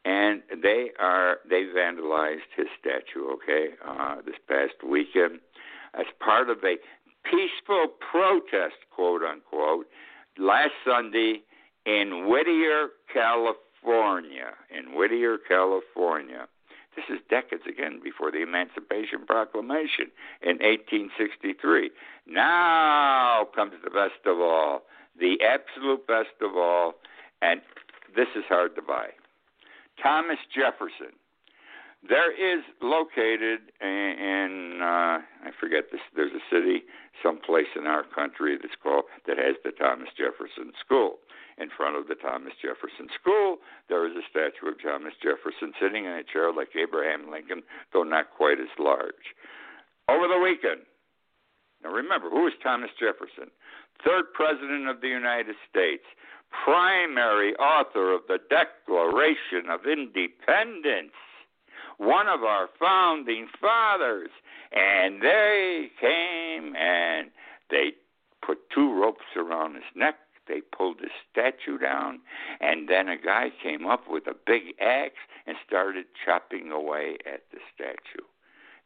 and 0.03 0.41
they 0.61 0.91
are 0.99 1.37
they 1.49 1.63
vandalized 1.63 2.51
his 2.55 2.67
statue. 2.79 3.27
Okay, 3.33 3.69
uh, 3.85 4.17
this 4.25 4.35
past 4.47 4.75
weekend, 4.87 5.39
as 5.93 6.05
part 6.19 6.49
of 6.49 6.57
a 6.63 6.77
peaceful 7.23 7.87
protest, 8.11 8.75
quote 8.93 9.23
unquote, 9.23 9.87
last 10.37 10.73
Sunday 10.85 11.41
in 11.85 12.27
Whittier, 12.27 12.89
California. 13.11 14.53
In 14.69 14.95
Whittier, 14.95 15.37
California. 15.37 16.47
This 16.95 17.05
is 17.09 17.19
decades 17.29 17.63
again 17.67 17.99
before 18.01 18.31
the 18.31 18.41
Emancipation 18.41 19.25
Proclamation 19.27 20.11
in 20.41 20.57
1863. 20.63 21.91
Now 22.25 23.47
comes 23.53 23.73
the 23.83 23.89
best 23.89 24.25
of 24.25 24.39
all 24.39 24.83
the 25.19 25.37
absolute 25.41 26.07
best 26.07 26.35
of 26.41 26.55
all, 26.55 26.93
and 27.41 27.61
this 28.15 28.27
is 28.35 28.43
hard 28.47 28.75
to 28.75 28.81
buy. 28.81 29.09
Thomas 30.01 30.39
Jefferson. 30.53 31.15
There 32.07 32.29
is 32.29 32.63
located 32.81 33.73
in 33.81 34.77
uh, 34.79 35.25
I 35.25 35.49
forget 35.59 35.89
this. 35.91 36.01
There's 36.15 36.33
a 36.33 36.43
city, 36.53 36.83
someplace 37.23 37.73
in 37.75 37.87
our 37.87 38.03
country 38.03 38.57
that's 38.61 38.77
called 38.77 39.05
that 39.25 39.37
has 39.37 39.55
the 39.63 39.71
Thomas 39.71 40.09
Jefferson 40.15 40.71
School. 40.79 41.17
In 41.57 41.69
front 41.71 41.95
of 41.95 42.11
the 42.11 42.19
Thomas 42.19 42.51
Jefferson 42.61 43.07
School, 43.15 43.63
there 43.87 44.05
is 44.05 44.11
a 44.11 44.27
statue 44.29 44.67
of 44.67 44.75
Thomas 44.83 45.15
Jefferson 45.23 45.71
sitting 45.79 46.03
in 46.03 46.11
a 46.11 46.21
chair 46.21 46.51
like 46.51 46.75
Abraham 46.75 47.31
Lincoln, 47.31 47.63
though 47.93 48.03
not 48.03 48.35
quite 48.35 48.59
as 48.59 48.69
large. 48.77 49.33
Over 50.11 50.27
the 50.27 50.37
weekend, 50.37 50.83
now 51.81 51.91
remember, 51.91 52.29
who 52.29 52.45
is 52.45 52.53
Thomas 52.61 52.91
Jefferson? 52.99 53.49
Third 54.03 54.33
President 54.33 54.87
of 54.87 55.01
the 55.01 55.07
United 55.07 55.55
States, 55.69 56.03
primary 56.63 57.55
author 57.55 58.13
of 58.13 58.21
the 58.27 58.39
Declaration 58.49 59.69
of 59.69 59.85
Independence, 59.85 61.13
one 61.97 62.27
of 62.27 62.43
our 62.43 62.69
founding 62.79 63.47
fathers. 63.59 64.29
And 64.71 65.21
they 65.21 65.91
came 65.99 66.75
and 66.75 67.29
they 67.69 67.93
put 68.45 68.69
two 68.69 68.93
ropes 68.93 69.25
around 69.35 69.75
his 69.75 69.83
neck. 69.95 70.15
They 70.47 70.61
pulled 70.61 70.99
his 70.99 71.09
statue 71.31 71.79
down, 71.79 72.19
and 72.61 72.87
then 72.87 73.09
a 73.09 73.17
guy 73.17 73.49
came 73.63 73.87
up 73.87 74.03
with 74.07 74.27
a 74.27 74.35
big 74.45 74.75
axe 74.79 75.15
and 75.47 75.57
started 75.67 76.05
chopping 76.23 76.69
away 76.71 77.17
at 77.25 77.41
the 77.51 77.57
statue. 77.73 78.25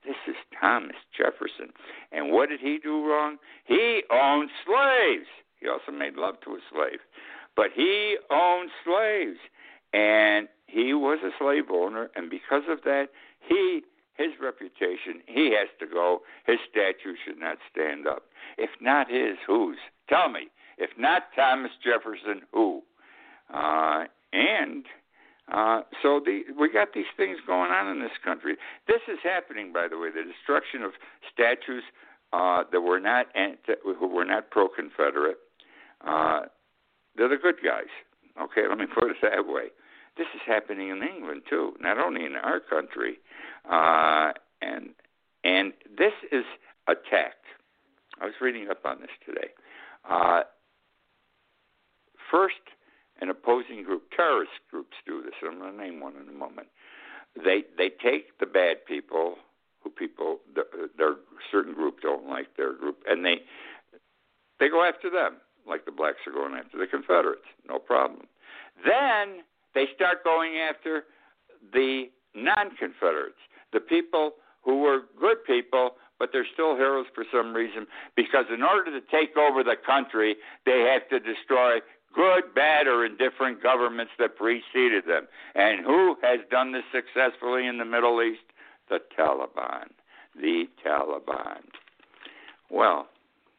This 0.05 0.15
is 0.27 0.35
Thomas 0.59 0.95
Jefferson. 1.15 1.73
And 2.11 2.31
what 2.31 2.49
did 2.49 2.59
he 2.59 2.79
do 2.81 3.05
wrong? 3.05 3.37
He 3.65 4.03
owned 4.11 4.49
slaves. 4.65 5.27
He 5.59 5.67
also 5.67 5.91
made 5.91 6.15
love 6.15 6.35
to 6.45 6.51
a 6.51 6.59
slave. 6.71 6.99
But 7.55 7.71
he 7.75 8.17
owned 8.31 8.69
slaves. 8.85 9.39
and 9.93 10.47
he 10.67 10.93
was 10.93 11.19
a 11.23 11.31
slave 11.39 11.71
owner, 11.71 12.11
and 12.15 12.29
because 12.29 12.63
of 12.69 12.83
that, 12.83 13.07
he 13.39 13.81
his 14.19 14.33
reputation, 14.41 15.21
he 15.25 15.55
has 15.57 15.69
to 15.79 15.87
go. 15.87 16.21
His 16.45 16.59
statue 16.69 17.15
should 17.25 17.39
not 17.39 17.57
stand 17.71 18.05
up. 18.05 18.23
If 18.57 18.69
not 18.81 19.09
his, 19.09 19.37
whose? 19.47 19.77
Tell 20.09 20.27
me. 20.29 20.49
If 20.77 20.91
not 20.97 21.23
Thomas 21.35 21.71
Jefferson, 21.81 22.41
who? 22.51 22.83
Uh, 23.51 24.05
and 24.33 24.85
uh, 25.51 25.81
so 26.01 26.21
the, 26.23 26.43
we 26.59 26.71
got 26.71 26.93
these 26.93 27.09
things 27.17 27.37
going 27.45 27.71
on 27.71 27.87
in 27.87 27.99
this 28.01 28.17
country. 28.23 28.55
This 28.87 29.01
is 29.07 29.17
happening, 29.23 29.73
by 29.73 29.87
the 29.87 29.97
way. 29.97 30.09
The 30.09 30.23
destruction 30.23 30.83
of 30.83 30.91
statues 31.31 31.83
uh, 32.33 32.63
that 32.71 32.81
were 32.81 32.99
not 32.99 33.27
anti, 33.35 33.73
who 33.83 34.07
were 34.07 34.25
not 34.25 34.51
pro-Confederate. 34.51 35.37
Uh, 36.05 36.41
they're 37.15 37.29
the 37.29 37.37
good 37.37 37.55
guys. 37.63 37.89
Okay, 38.39 38.67
let 38.69 38.77
me 38.77 38.85
put 38.85 39.09
it 39.09 39.17
that 39.21 39.47
way. 39.47 39.69
This 40.17 40.27
is 40.35 40.41
happening 40.45 40.89
in 40.89 41.01
England 41.03 41.43
too, 41.49 41.73
not 41.79 41.97
only 41.97 42.25
in 42.25 42.35
our 42.35 42.59
country, 42.59 43.19
uh, 43.69 44.31
and 44.61 44.89
and 45.43 45.73
this 45.97 46.13
is 46.31 46.43
attacked. 46.87 47.45
I 48.21 48.25
was 48.25 48.33
reading 48.41 48.67
up 48.69 48.85
on 48.85 48.99
this 48.99 49.09
today. 49.25 49.49
Uh, 50.09 50.41
first, 52.29 52.55
an 53.21 53.29
opposing 53.29 53.83
group, 53.83 54.03
terrorist 54.15 54.51
groups 54.69 54.95
do 55.05 55.21
this. 55.21 55.33
I'm 55.43 55.59
going 55.59 55.71
to 55.71 55.77
name 55.77 55.99
one 55.99 56.15
in 56.15 56.27
a 56.27 56.37
moment. 56.37 56.67
They 57.35 57.63
they 57.77 57.89
take 58.03 58.39
the 58.39 58.45
bad 58.45 58.85
people 58.87 59.35
who 59.83 59.89
people 59.89 60.39
their 60.97 61.15
certain 61.51 61.73
group 61.73 62.01
don't 62.01 62.27
like 62.27 62.57
their 62.57 62.73
group, 62.73 63.03
and 63.07 63.23
they 63.23 63.37
they 64.59 64.69
go 64.69 64.83
after 64.83 65.09
them 65.09 65.37
like 65.67 65.85
the 65.85 65.91
blacks 65.91 66.19
are 66.25 66.33
going 66.33 66.55
after 66.55 66.77
the 66.77 66.87
Confederates. 66.87 67.45
No 67.67 67.77
problem. 67.77 68.27
Then 68.83 69.43
they 69.75 69.85
start 69.95 70.23
going 70.23 70.57
after 70.57 71.03
the 71.73 72.05
non-Confederates, 72.33 73.39
the 73.71 73.79
people 73.79 74.33
who 74.63 74.79
were 74.81 75.01
good 75.19 75.43
people, 75.45 75.91
but 76.17 76.29
they're 76.33 76.47
still 76.53 76.75
heroes 76.75 77.05
for 77.13 77.23
some 77.31 77.53
reason 77.53 77.85
because 78.15 78.45
in 78.53 78.63
order 78.63 78.91
to 78.91 79.05
take 79.11 79.37
over 79.37 79.63
the 79.63 79.75
country, 79.85 80.35
they 80.65 80.89
have 80.91 81.07
to 81.09 81.19
destroy 81.19 81.79
good, 82.13 82.53
bad, 82.55 82.87
or 82.87 83.05
indifferent 83.05 83.61
governments 83.61 84.13
that 84.19 84.35
preceded 84.35 85.05
them. 85.07 85.27
And 85.55 85.85
who 85.85 86.15
has 86.21 86.39
done 86.49 86.71
this 86.71 86.83
successfully 86.91 87.67
in 87.67 87.77
the 87.77 87.85
Middle 87.85 88.21
East? 88.21 88.41
The 88.89 88.99
Taliban. 89.17 89.89
The 90.35 90.65
Taliban. 90.85 91.63
Well, 92.69 93.07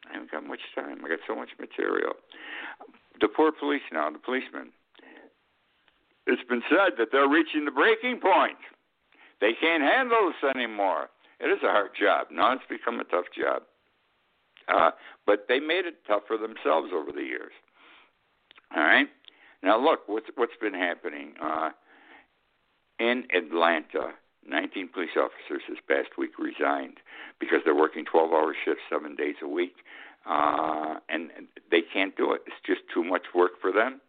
I 0.09 0.15
haven't 0.15 0.31
got 0.31 0.47
much 0.47 0.61
time. 0.75 1.05
I 1.05 1.09
got 1.09 1.21
so 1.27 1.35
much 1.35 1.51
material. 1.59 2.15
The 3.21 3.29
poor 3.29 3.53
police 3.53 3.83
now, 3.93 4.11
the 4.11 4.19
policemen. 4.19 4.71
It's 6.27 6.43
been 6.49 6.63
said 6.69 6.95
that 6.99 7.09
they're 7.13 7.29
reaching 7.29 7.65
the 7.65 7.71
breaking 7.71 8.21
point. 8.21 8.59
They 9.41 9.53
can't 9.59 9.83
handle 9.83 10.33
this 10.33 10.51
anymore. 10.55 11.09
It 11.41 11.47
is 11.47 11.63
a 11.63 11.71
hard 11.71 11.91
job. 11.99 12.29
Now 12.31 12.53
it's 12.53 12.63
become 12.69 13.01
a 13.01 13.05
tough 13.05 13.27
job. 13.37 13.63
Uh, 14.69 14.91
but 15.27 15.47
they 15.49 15.59
made 15.59 15.87
it 15.87 16.05
tough 16.07 16.23
for 16.29 16.37
themselves 16.37 16.91
over 16.95 17.11
the 17.11 17.25
years. 17.25 17.53
All 18.75 18.83
right. 18.83 19.09
Now 19.63 19.83
look, 19.83 20.01
what's 20.07 20.27
what's 20.37 20.57
been 20.61 20.75
happening 20.75 21.35
uh, 21.43 21.71
in 22.99 23.25
Atlanta? 23.35 24.15
19 24.49 24.89
police 24.89 25.11
officers 25.17 25.63
this 25.69 25.79
past 25.87 26.17
week 26.17 26.39
resigned 26.39 26.97
because 27.39 27.59
they're 27.65 27.75
working 27.75 28.07
12-hour 28.07 28.55
shifts, 28.65 28.83
seven 28.89 29.15
days 29.15 29.37
a 29.43 29.47
week, 29.47 29.75
uh, 30.29 30.95
and 31.09 31.31
they 31.71 31.83
can't 31.83 32.17
do 32.17 32.33
it. 32.33 32.41
It's 32.47 32.57
just 32.67 32.81
too 32.93 33.05
much 33.05 33.27
work 33.35 33.53
for 33.61 33.71
them, 33.71 34.01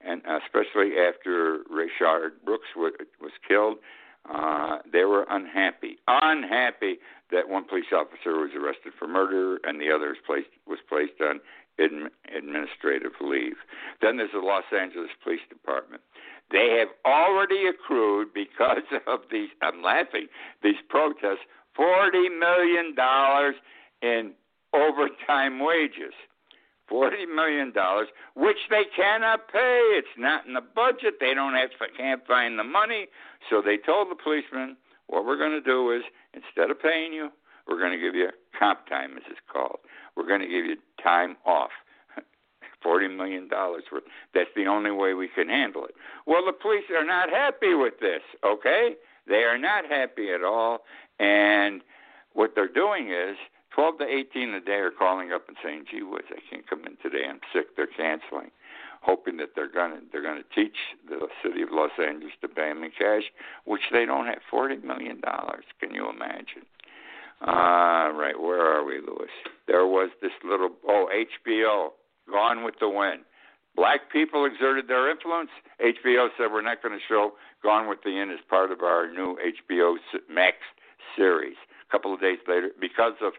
and 0.00 0.22
especially 0.44 0.92
after 0.96 1.64
Rayshard 1.70 2.38
Brooks 2.44 2.68
was, 2.76 2.92
was 3.20 3.32
killed, 3.46 3.78
uh, 4.28 4.78
they 4.90 5.04
were 5.04 5.26
unhappy, 5.28 5.98
unhappy 6.06 6.98
that 7.30 7.48
one 7.48 7.64
police 7.64 7.92
officer 7.92 8.38
was 8.38 8.50
arrested 8.54 8.92
for 8.98 9.08
murder 9.08 9.58
and 9.64 9.80
the 9.80 9.90
other 9.90 10.08
was 10.08 10.18
placed, 10.26 10.50
was 10.66 10.78
placed 10.88 11.20
on 11.20 11.40
administrative 11.80 13.12
leave. 13.20 13.56
Then 14.00 14.16
there's 14.16 14.32
the 14.32 14.38
Los 14.38 14.64
Angeles 14.76 15.10
Police 15.22 15.40
Department. 15.48 16.02
They 16.50 16.76
have 16.78 16.88
already 17.04 17.66
accrued 17.66 18.34
because 18.34 18.82
of 19.06 19.20
these. 19.30 19.48
I'm 19.62 19.82
laughing. 19.82 20.26
These 20.62 20.82
protests, 20.88 21.46
forty 21.74 22.28
million 22.28 22.94
dollars 22.94 23.54
in 24.02 24.32
overtime 24.74 25.60
wages. 25.60 26.14
Forty 26.88 27.24
million 27.24 27.72
dollars, 27.72 28.08
which 28.34 28.58
they 28.68 28.82
cannot 28.96 29.48
pay. 29.52 29.80
It's 29.94 30.08
not 30.18 30.46
in 30.46 30.54
the 30.54 30.60
budget. 30.60 31.14
They 31.20 31.34
don't 31.34 31.54
have, 31.54 31.70
can't 31.96 32.26
find 32.26 32.58
the 32.58 32.64
money. 32.64 33.06
So 33.48 33.62
they 33.64 33.76
told 33.76 34.10
the 34.10 34.16
policemen, 34.16 34.76
what 35.06 35.24
we're 35.24 35.38
going 35.38 35.52
to 35.52 35.60
do 35.60 35.92
is 35.92 36.02
instead 36.34 36.70
of 36.70 36.82
paying 36.82 37.12
you, 37.12 37.30
we're 37.68 37.78
going 37.78 37.92
to 37.92 37.98
give 37.98 38.16
you 38.16 38.30
comp 38.58 38.88
time, 38.88 39.16
as 39.16 39.22
it's 39.30 39.40
called. 39.52 39.78
We're 40.16 40.26
going 40.26 40.40
to 40.40 40.46
give 40.46 40.64
you 40.64 40.76
time 41.02 41.36
off. 41.46 41.70
Forty 42.82 43.08
million 43.08 43.48
dollars 43.48 43.84
worth. 43.92 44.04
That's 44.34 44.50
the 44.56 44.66
only 44.66 44.90
way 44.90 45.14
we 45.14 45.28
can 45.28 45.48
handle 45.48 45.84
it. 45.84 45.94
Well, 46.26 46.44
the 46.44 46.52
police 46.52 46.84
are 46.96 47.04
not 47.04 47.30
happy 47.30 47.74
with 47.74 47.94
this. 48.00 48.22
Okay, 48.44 48.94
they 49.26 49.44
are 49.44 49.58
not 49.58 49.84
happy 49.86 50.32
at 50.32 50.42
all. 50.42 50.80
And 51.18 51.82
what 52.32 52.52
they're 52.54 52.72
doing 52.72 53.10
is 53.10 53.36
12 53.74 53.98
to 53.98 54.04
18 54.04 54.54
a 54.54 54.60
day 54.60 54.80
are 54.80 54.90
calling 54.90 55.32
up 55.32 55.48
and 55.48 55.56
saying, 55.62 55.86
"Gee 55.90 56.02
whiz, 56.02 56.24
I 56.30 56.40
can't 56.48 56.66
come 56.68 56.84
in 56.84 56.96
today. 57.02 57.24
I'm 57.28 57.40
sick." 57.52 57.76
They're 57.76 57.86
canceling, 57.86 58.50
hoping 59.02 59.36
that 59.36 59.54
they're 59.54 59.68
gonna 59.68 60.00
they're 60.10 60.22
gonna 60.22 60.42
teach 60.54 60.76
the 61.08 61.28
city 61.42 61.62
of 61.62 61.70
Los 61.70 61.92
Angeles 61.98 62.34
to 62.40 62.48
them 62.48 62.82
in 62.82 62.90
cash, 62.90 63.30
which 63.64 63.82
they 63.92 64.04
don't 64.06 64.26
have. 64.26 64.42
40 64.50 64.78
million 64.78 65.20
dollars. 65.20 65.64
Can 65.78 65.94
you 65.94 66.08
imagine? 66.08 66.66
Uh, 67.40 68.12
right, 68.12 68.38
where 68.38 68.60
are 68.60 68.84
we, 68.84 69.00
Louis? 69.00 69.30
There 69.66 69.86
was 69.86 70.10
this 70.20 70.32
little 70.44 70.70
oh 70.86 71.08
HBO, 71.48 71.90
Gone 72.30 72.64
with 72.64 72.74
the 72.80 72.88
Wind. 72.88 73.22
Black 73.76 74.12
people 74.12 74.44
exerted 74.44 74.88
their 74.88 75.10
influence. 75.10 75.50
HBO 75.80 76.28
said 76.36 76.52
we're 76.52 76.60
not 76.60 76.82
going 76.82 76.98
to 76.98 77.04
show 77.08 77.32
Gone 77.62 77.88
with 77.88 78.00
the 78.04 78.10
Wind 78.10 78.30
as 78.30 78.38
part 78.48 78.70
of 78.72 78.80
our 78.82 79.10
new 79.10 79.38
HBO 79.38 79.96
Max 80.28 80.56
series. 81.16 81.56
A 81.88 81.90
couple 81.90 82.12
of 82.12 82.20
days 82.20 82.38
later, 82.46 82.70
because 82.78 83.14
of 83.22 83.32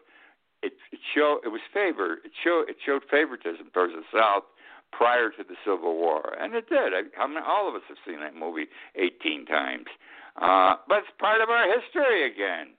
it, 0.64 0.74
it 0.92 1.00
showed 1.16 1.40
it 1.44 1.50
was 1.50 1.62
favor 1.74 2.18
it 2.24 2.32
showed 2.44 2.70
it 2.70 2.78
showed 2.86 3.04
favoritism 3.10 3.70
towards 3.74 3.94
the 3.94 4.04
South 4.14 4.44
prior 4.92 5.30
to 5.30 5.44
the 5.44 5.56
Civil 5.64 5.96
War, 5.96 6.36
and 6.40 6.54
it 6.54 6.68
did. 6.70 6.94
I, 6.94 7.04
I 7.22 7.28
mean, 7.28 7.44
all 7.46 7.70
of 7.70 7.76
us 7.76 7.82
have 7.88 7.98
seen 8.06 8.20
that 8.20 8.36
movie 8.36 8.68
18 8.96 9.46
times, 9.46 9.88
uh, 10.36 10.76
but 10.88 11.00
it's 11.00 11.16
part 11.20 11.42
of 11.42 11.50
our 11.50 11.66
history 11.66 12.26
again. 12.26 12.76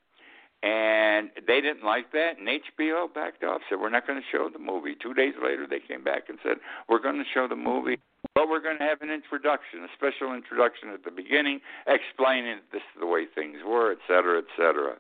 And 0.63 1.31
they 1.49 1.61
didn't 1.61 1.83
like 1.85 2.13
that, 2.13 2.39
and 2.39 2.47
HBO 2.47 3.13
backed 3.13 3.43
off, 3.43 3.63
said, 3.69 3.81
We're 3.81 3.91
not 3.91 4.07
going 4.07 4.21
to 4.21 4.27
show 4.31 4.49
the 4.49 4.61
movie. 4.61 4.95
Two 4.95 5.13
days 5.13 5.35
later, 5.43 5.67
they 5.69 5.81
came 5.81 6.05
back 6.05 6.29
and 6.29 6.39
said, 6.43 6.59
We're 6.89 7.03
going 7.03 7.19
to 7.19 7.25
show 7.35 7.49
the 7.49 7.57
movie, 7.57 7.99
but 8.37 8.49
we're 8.49 8.63
going 8.63 8.79
to 8.79 8.85
have 8.85 9.03
an 9.03 9.11
introduction, 9.11 9.83
a 9.83 9.89
special 9.97 10.33
introduction 10.33 10.91
at 10.91 11.05
the 11.05 11.11
beginning, 11.11 11.61
explaining 11.89 12.59
this 12.71 12.83
is 12.95 13.01
the 13.01 13.07
way 13.07 13.27
things 13.27 13.59
were, 13.67 13.91
et 13.91 13.99
cetera, 14.07 14.39
et 14.39 14.51
cetera. 14.57 14.95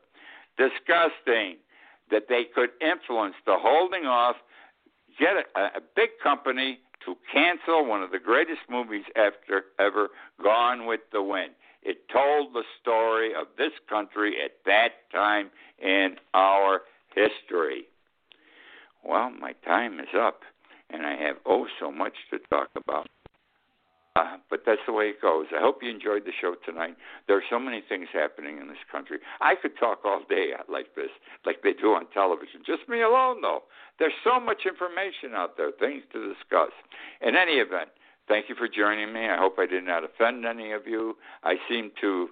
Disgusting 0.59 1.59
that 2.11 2.25
they 2.29 2.43
could 2.53 2.71
influence 2.81 3.37
the 3.47 3.55
holding 3.57 4.05
off, 4.05 4.37
get 5.17 5.37
a, 5.55 5.79
a 5.79 5.81
big 5.95 6.11
company 6.21 6.81
to 7.05 7.17
cancel 7.33 7.87
one 7.87 8.03
of 8.03 8.11
the 8.11 8.19
greatest 8.19 8.63
movies 8.69 9.05
after 9.17 9.65
ever, 9.79 10.09
Gone 10.43 10.87
with 10.87 11.01
the 11.13 11.23
Wind. 11.23 11.53
It 11.83 12.09
told 12.13 12.55
the 12.55 12.63
story 12.81 13.33
of 13.35 13.49
this 13.59 13.73
country 13.89 14.37
at 14.45 14.53
that 14.67 15.11
time 15.11 15.51
in 15.81 16.17
our 16.33 16.83
history. 17.15 17.85
Well, 19.05 19.31
my 19.31 19.53
time 19.65 19.99
is 19.99 20.15
up, 20.17 20.41
and 20.91 21.05
I 21.05 21.17
have 21.17 21.37
oh 21.45 21.67
so 21.81 21.91
much 21.91 22.15
to 22.31 22.39
talk 22.51 22.69
about. 22.77 23.09
Uh, 24.15 24.37
but 24.51 24.61
that's 24.67 24.85
the 24.87 24.93
way 24.93 25.07
it 25.07 25.23
goes. 25.23 25.47
I 25.57 25.61
hope 25.61 25.83
you 25.83 25.89
enjoyed 25.89 26.27
the 26.27 26.37
show 26.39 26.55
tonight. 26.67 26.97
There 27.27 27.37
are 27.37 27.49
so 27.49 27.59
many 27.59 27.83
things 27.89 28.09
happening 28.13 28.59
in 28.59 28.69
this 28.69 28.85
country. 28.93 29.19
I 29.41 29.55
could 29.55 29.73
talk 29.81 30.01
all 30.05 30.21
day 30.29 30.53
like 30.69 30.95
this, 30.95 31.09
like 31.47 31.63
they 31.63 31.73
do 31.73 31.95
on 31.95 32.05
television. 32.13 32.61
Just 32.67 32.87
me 32.91 33.01
alone, 33.01 33.41
though. 33.41 33.63
There's 33.99 34.13
so 34.23 34.39
much 34.39 34.69
information 34.69 35.33
out 35.35 35.57
there, 35.57 35.73
things 35.73 36.03
to 36.13 36.29
discuss. 36.29 36.73
In 37.23 37.37
any 37.37 37.53
event, 37.53 37.89
Thank 38.33 38.49
you 38.49 38.55
for 38.55 38.67
joining 38.67 39.13
me. 39.13 39.29
I 39.29 39.37
hope 39.37 39.57
I 39.59 39.67
did 39.67 39.85
not 39.85 40.05
offend 40.05 40.47
any 40.47 40.73
of 40.73 40.87
you. 40.87 41.19
I 41.45 41.57
seem 41.69 41.91
to 42.01 42.29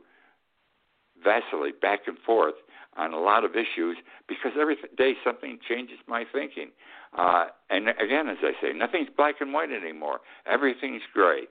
vacillate 1.22 1.82
back 1.82 2.00
and 2.06 2.16
forth 2.24 2.54
on 2.96 3.12
a 3.12 3.20
lot 3.20 3.44
of 3.44 3.50
issues 3.50 3.98
because 4.26 4.52
every 4.58 4.78
day 4.96 5.12
something 5.22 5.58
changes 5.68 5.98
my 6.08 6.24
thinking. 6.32 6.70
Uh, 7.18 7.48
and 7.68 7.90
again, 7.90 8.30
as 8.30 8.38
I 8.42 8.52
say, 8.62 8.72
nothing's 8.72 9.10
black 9.14 9.42
and 9.42 9.52
white 9.52 9.68
anymore. 9.70 10.20
Everything's 10.50 11.02
gray. 11.12 11.42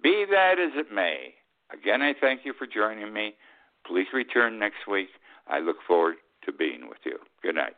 Be 0.00 0.24
that 0.30 0.60
as 0.60 0.70
it 0.76 0.94
may, 0.94 1.34
again, 1.72 2.00
I 2.00 2.14
thank 2.20 2.42
you 2.44 2.54
for 2.56 2.68
joining 2.68 3.12
me. 3.12 3.34
Please 3.84 4.06
return 4.14 4.60
next 4.60 4.86
week. 4.88 5.08
I 5.48 5.58
look 5.58 5.78
forward 5.84 6.14
to 6.44 6.52
being 6.52 6.88
with 6.88 6.98
you. 7.04 7.18
Good 7.42 7.56
night. 7.56 7.74